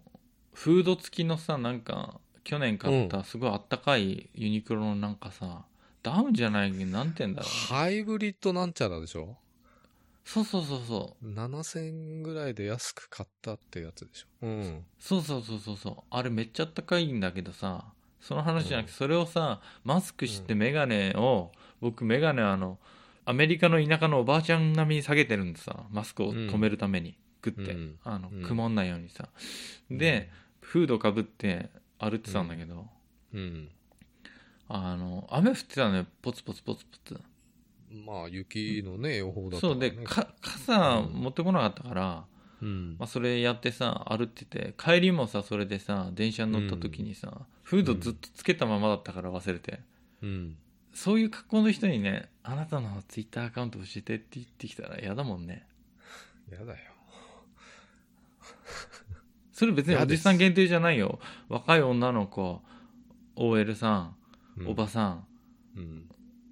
[0.53, 5.63] フード付きのさなんか去年買ったすごいあったかいユニクロのなんかさ
[6.01, 9.37] ダウンじゃないけどなんて言うんだろうハイブリッドなんちゃらでしょ？
[10.25, 14.27] そうそうそうそう ?7000 円ぐらいで安く買ったってやつでしょ。
[14.41, 14.85] うん。
[14.99, 15.95] そうそうそうそうそう。
[16.09, 17.85] あれめっちゃあったかいんだけどさ
[18.21, 22.77] その話じゃなくてそれをさマスクしてメガネを僕メガネあの
[23.25, 27.15] アメリカの田舎のおばあちゃん並みに下げてるんでさマスクを止めるために。
[27.41, 27.99] グッて、うん。
[28.05, 29.27] あのうん曇んないようにさ。
[29.91, 30.29] で、
[30.61, 31.69] フードかぶって
[32.09, 32.87] 歩いてたんだけど、
[33.33, 33.69] うん。
[34.67, 36.05] あの雨降ってたのよ。
[36.21, 37.21] ポツポツポツポツ。
[38.05, 42.25] まあ、雪のね、予報だと、そうでか傘持ってこなかったから、
[42.61, 42.95] うん。
[42.97, 49.81] まあ、それやってさ歩ってて帰りもさそれでさ電車に乗った時にさ、フードずっとつけたままだったから忘れて、
[50.21, 50.57] うん。
[50.93, 55.67] そういう格好の人にねあなたのツイッターアカウント教えてって言ってきたら嫌だもんね。
[56.51, 56.92] やだよ。
[59.53, 62.61] それ別におじさん限定じゃないよ若い女の子
[63.35, 64.15] OL さん
[64.57, 65.25] うんおばさん、
[65.77, 66.09] うん。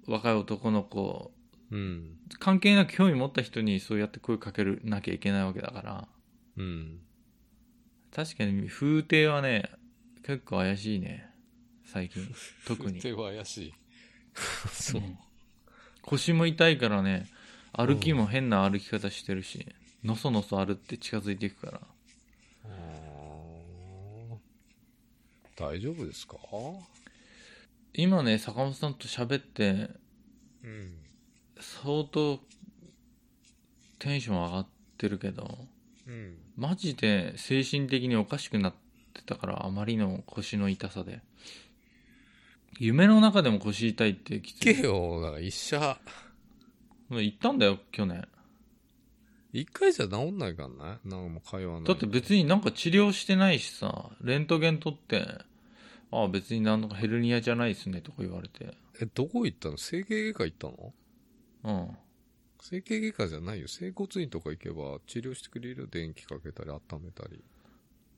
[0.08, 1.32] 若い男の子
[1.70, 2.16] うん。
[2.38, 6.08] 関係なく興味持った人にそうやって声かけるなきゃいけないわけだから
[6.56, 6.98] うん。
[8.14, 9.70] 確かに風景はね
[10.24, 11.28] 結構怪しいね
[11.84, 12.26] 最近
[12.66, 13.74] 特に手は怪しい。
[14.72, 15.04] そうう。
[15.04, 15.18] ん
[16.02, 17.26] 腰も痛いからね
[17.72, 19.66] 歩きも変な歩き方してるし
[20.04, 21.80] のそのそ歩って近づいていくから
[25.56, 26.36] 大丈夫ですか？
[27.94, 29.90] 今ね坂本さんと喋って
[30.64, 30.92] うん。
[31.60, 32.40] 相当
[33.98, 34.66] テンション上がっ
[34.98, 35.58] てるけど
[36.06, 36.36] うん。
[36.56, 38.74] マジで精神的におかしくなっ
[39.14, 41.20] てたからあまりの腰の痛さで。
[42.78, 45.98] 夢の中でも腰痛いってきついけよ、だから医者、
[47.10, 48.26] もう行ったんだよ去年
[49.52, 50.74] 一回じゃ治んないからね。
[50.78, 51.84] なんかもう会話ない。
[51.84, 55.26] だって別になんか治療してないしさレントゲン取って
[56.10, 59.76] ああ別になんかヘルニアじゃないですねとか言われてえ、どこ行ったの？
[59.78, 60.92] 整形外科行ったの？
[61.64, 61.96] うん
[62.60, 63.68] 整形外科じゃないよ。
[63.68, 65.86] 整骨院とか行けば治療してくれるよ。
[65.90, 67.42] 電気かけたり温めたり。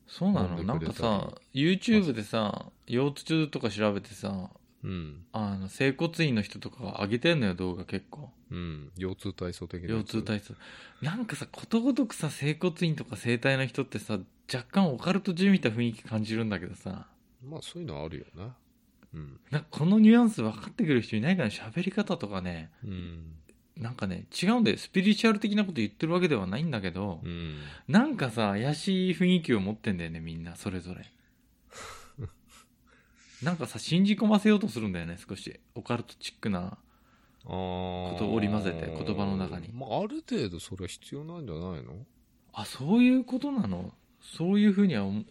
[0.07, 0.63] そうなの？
[0.63, 4.51] なんかさ YouTube でさ腰痛とか調べてさ
[4.85, 5.25] うん。
[5.33, 8.93] あの整骨院の人とかが上げてんのよ動画結構うん。
[8.97, 9.89] 腰痛体操的な。
[9.89, 10.55] 腰痛体操
[11.01, 14.19] なんかさことごとくさ整骨院とか整体の人ってさ
[14.53, 17.07] 若干オカルトじみた雰囲気感じるんだけどさ
[17.43, 18.53] まあそういうのあるよね。
[19.15, 19.41] うん。
[19.51, 23.23] なんかこのニュアンス分かってくる人いないかな喋り方とかねうん。
[23.79, 27.57] なんかね違うんだよスピリチュアル的なこと言ってるわけではないんだけど、うん。
[27.89, 31.11] なんかさ怪しい雰囲気を持ってんだよねみんなそれぞれ
[33.45, 35.61] なんかさ信じ込ませようとするんだよね少し。
[35.75, 36.79] オカルトチックな。
[37.45, 39.69] ことを織り交ぜて言葉の中に。
[39.73, 42.07] まあある程度それは必要なんじゃないの？
[42.55, 43.93] あそういうことなの？
[44.23, 45.25] そういうふうには思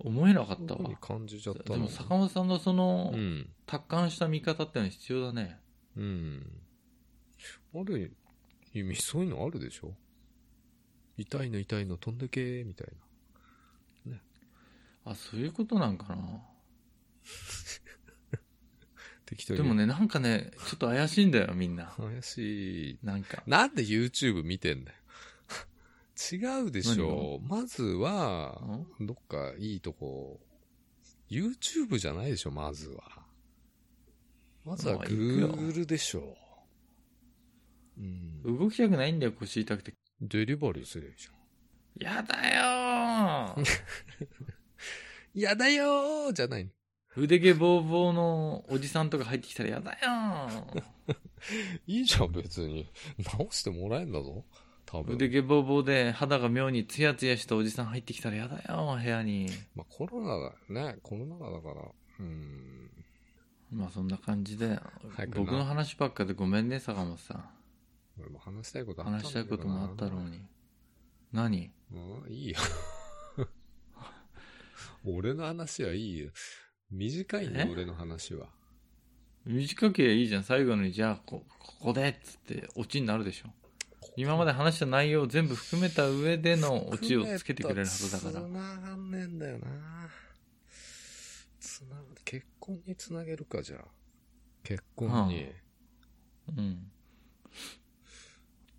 [0.00, 0.90] 思えなかったわ。
[1.00, 1.76] 感じちゃったの？
[1.76, 3.48] でも坂本さんのその、うん。
[3.64, 5.58] 達観した見方ってのは必要だね。
[5.96, 6.46] うん。
[7.74, 8.12] ある
[8.74, 9.92] 意味そういうのあるでしょ？
[11.16, 12.88] 痛いの痛いの飛んでけみたい
[15.04, 16.22] あそういうことなんかなな。
[19.26, 19.56] 適当に。
[19.58, 22.98] でもねなんかねちょっと怪しいんだよみんな怪しい。
[23.02, 24.98] なんかなんで YouTube 見てんだよ。
[26.32, 27.40] 違うでしょ。
[27.42, 28.60] まずは、
[29.00, 30.40] どっかいいとこ、
[31.28, 33.26] YouTube じゃないでしょ、まずは。
[34.64, 36.36] まずは Google でしょ。
[37.98, 38.42] うん。
[38.58, 41.34] 動きたくないんだよ腰痛くてデリバリーすればいいじゃん。
[42.16, 43.64] やだよー
[45.34, 46.70] やだよーじゃないの。
[47.16, 50.82] 腕毛ボーボーのおじさんとか入ってきたらやだよー
[51.86, 52.88] いいじゃん、別に。
[53.36, 54.44] 直してもらえんだぞ。
[54.86, 55.16] 多分。
[55.16, 60.98] 腕毛ボーボーで肌が妙にツヤツヤしたおじさん入ってきたらやだよー部屋にまあコロナだね。
[61.02, 61.90] コロナ禍だから。
[62.20, 62.90] うん。
[63.70, 64.78] まあそんな感じで
[65.34, 67.44] 僕の話ばっかでごめんね坂本さん
[68.20, 70.42] 俺も話したいことあった話したいこともあったろうに
[71.32, 71.70] 何？
[71.90, 72.58] もういいよ。
[75.04, 76.30] 俺の話はいいよ。
[76.92, 78.48] 短いねえ、俺の話は。
[79.44, 83.48] 短ければいいじゃん最後にじゃあこここでっつってオチになるでしょ
[84.16, 89.66] 今まで話した内容を全部含めた上でのオチをつけてくれるはずだから繋がんねえんだよな。
[91.58, 93.84] つな結婚につなげるか、じゃあ。
[94.62, 95.44] 結婚に。
[95.44, 95.50] は
[96.58, 96.90] うん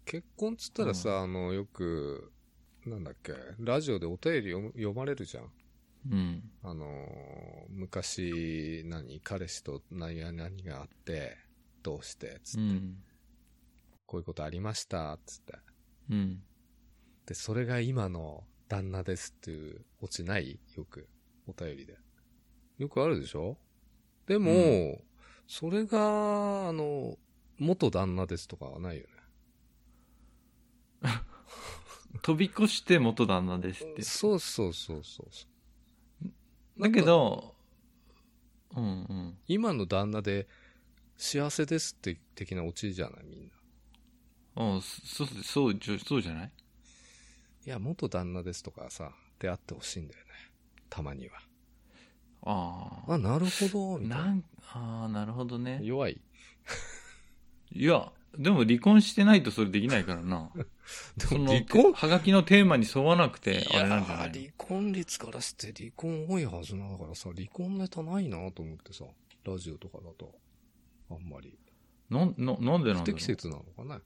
[0.05, 2.31] 結婚っつったらさ、あの、よく、
[2.85, 5.51] なんだっけ、ラジオでお便り読まれるじゃん。
[6.11, 6.51] うん。
[6.61, 11.37] あのー、昔、何、彼氏と何や何があって、
[11.81, 12.97] どうして、つって、うん。
[14.05, 15.53] こういうことありました、つって。
[16.09, 16.43] うん。
[17.25, 20.59] で、それが今の旦那ですっていうオチない？
[20.75, 21.07] よく、
[21.47, 21.97] お便りで。
[22.77, 23.57] よくあるでしょ？
[24.27, 25.03] でも、う
[25.47, 27.17] それが、あの、
[27.59, 29.05] 元旦那ですとかはないよ
[32.21, 33.93] 飛び越して元旦那ですっね。
[33.95, 35.52] てそうそうそうそうそう。
[36.83, 37.55] だけど
[38.75, 40.47] うんうん今の旦那で
[41.17, 43.51] 幸せですって的なオチじゃないみん
[44.55, 44.65] な。
[44.75, 46.51] うんそそうそうじゃそうじゃない？
[47.65, 50.31] いや、元旦那ですとかさ、出会ってほしいんだよね。
[50.89, 51.35] たまには。
[52.45, 54.25] あああ、なるほど、みたいな。
[54.25, 56.19] なんああなるほどね弱い。
[57.71, 60.49] いやでも離婚してないとそれできないからな
[61.29, 61.93] でも離婚？
[61.93, 69.05] はがきのテーマに沿わなくてあれなんじゃない離婚率からして離婚多いはずなだからさ、離婚ネタないなと思ってさ、
[69.43, 70.33] ラジオとかだと。
[71.11, 71.57] あんまり。
[72.09, 73.01] のなんななんでなんだろう？
[73.01, 74.01] 不適切なのかない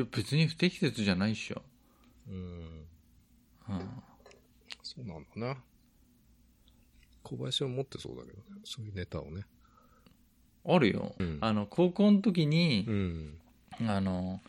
[0.00, 1.62] や別に不適切じゃないっしょ、
[2.28, 2.34] うん。
[2.34, 4.02] うん、
[4.82, 5.56] そうなんだね。
[7.22, 8.60] 小林は持ってそうだけどね。
[8.64, 9.44] そういうネタをね。
[10.68, 13.34] あるよ、うんあの高校の時に、うん。
[13.86, 14.40] あの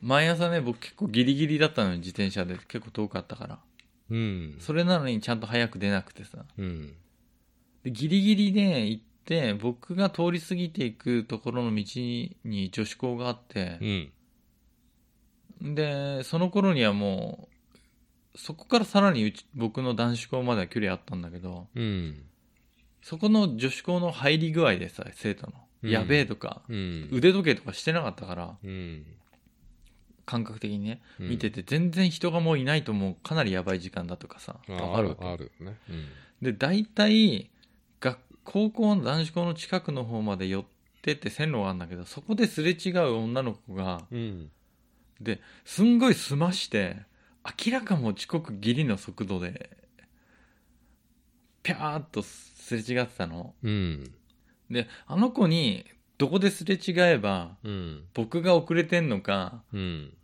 [0.00, 3.58] 毎朝ね僕結構ギリギリだったのよ自転車で結構遠かったから
[4.10, 4.56] うん。
[4.60, 6.94] それなのにちゃんと早く出なくてさうん。
[7.82, 13.78] でギリギリで行って僕が通り過ぎていくところの道に女子校があって
[15.60, 15.74] う、ん。
[15.74, 17.48] でその頃にはも
[18.34, 22.22] うそこからさらにうち僕の男子校までは距離あったんだけどうん。
[23.02, 27.08] そこの女子校の入り具合でさ生徒の、うんやべえとかうん。
[27.10, 29.06] 腕時計とかしてなかったからうん。
[30.26, 35.76] 感覚的にねうん見てて全然人がもういないともうかなりやばい時間だとかさあるわけあるね。
[35.88, 36.08] うん。
[36.42, 37.50] で大体
[38.00, 40.64] 学高校の男子校の近くの方まで寄っ
[41.02, 44.50] てって線路があるんだけどそこですれ違う女の子がうん。
[45.20, 46.96] ですんごい済まして
[47.66, 49.70] 明らかもう遅刻ギリの速度で
[51.62, 54.12] ピャーっとすれ違ってたのうん。
[54.70, 55.84] であの子に
[56.18, 58.04] どこですれ違えばうん。
[58.14, 60.14] 僕が遅れてんのかうん。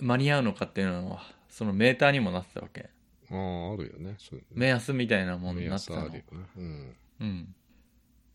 [0.00, 2.90] 間に合うのかっていうのはそのメーターにもなってたわけ
[3.30, 4.16] ああ、あるよね。
[4.18, 6.46] そういうの目安みたいなもの目になってたの安あるよね。
[6.56, 6.96] うん。
[7.20, 7.54] うん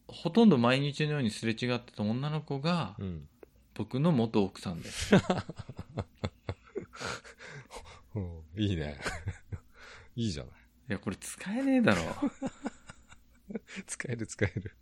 [0.07, 3.27] ほとんど毎日のようにすれ違ってた女の子がうん。
[3.73, 5.13] 僕の元奥さんです
[8.15, 8.97] うん いいね。
[10.15, 10.53] いいじゃない。
[10.89, 12.01] いやこれ使えねえだろ
[13.85, 14.75] 使える使える。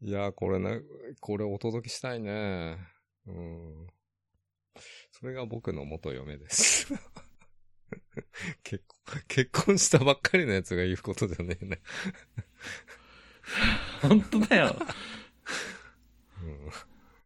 [0.00, 0.82] いや、これね、
[1.20, 2.78] これお届けしたいね。
[3.26, 3.86] うん。
[5.10, 6.86] それが僕の元嫁です。
[8.62, 11.80] 結婚、結婚したばっかりのやつが言うことじゃねえね。
[14.02, 14.76] 本当だよ
[16.42, 16.70] うん。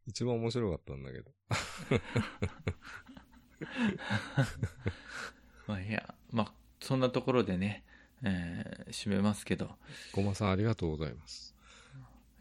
[0.06, 1.30] 一番面白かったんだけど。
[5.66, 7.84] まあいやまあそんなところでね、
[8.22, 9.70] えー締めますけど
[10.12, 11.54] ごまさんありがとうございます。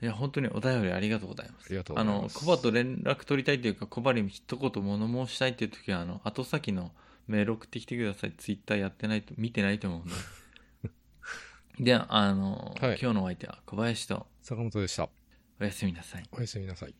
[0.01, 2.39] いや本当にお便りありがとうございますありがとうごあのざいます。
[2.39, 6.91] コバと連絡取りたいというかコバに一言物申したいっていう時はあの後先の
[7.27, 10.13] メール送ってきてくださいツイッターやってないと見てないと思うんで
[11.79, 15.07] であの、はい今日のお相手は小林と坂本でした。
[15.59, 16.95] おやすみなさいおやすみなさい。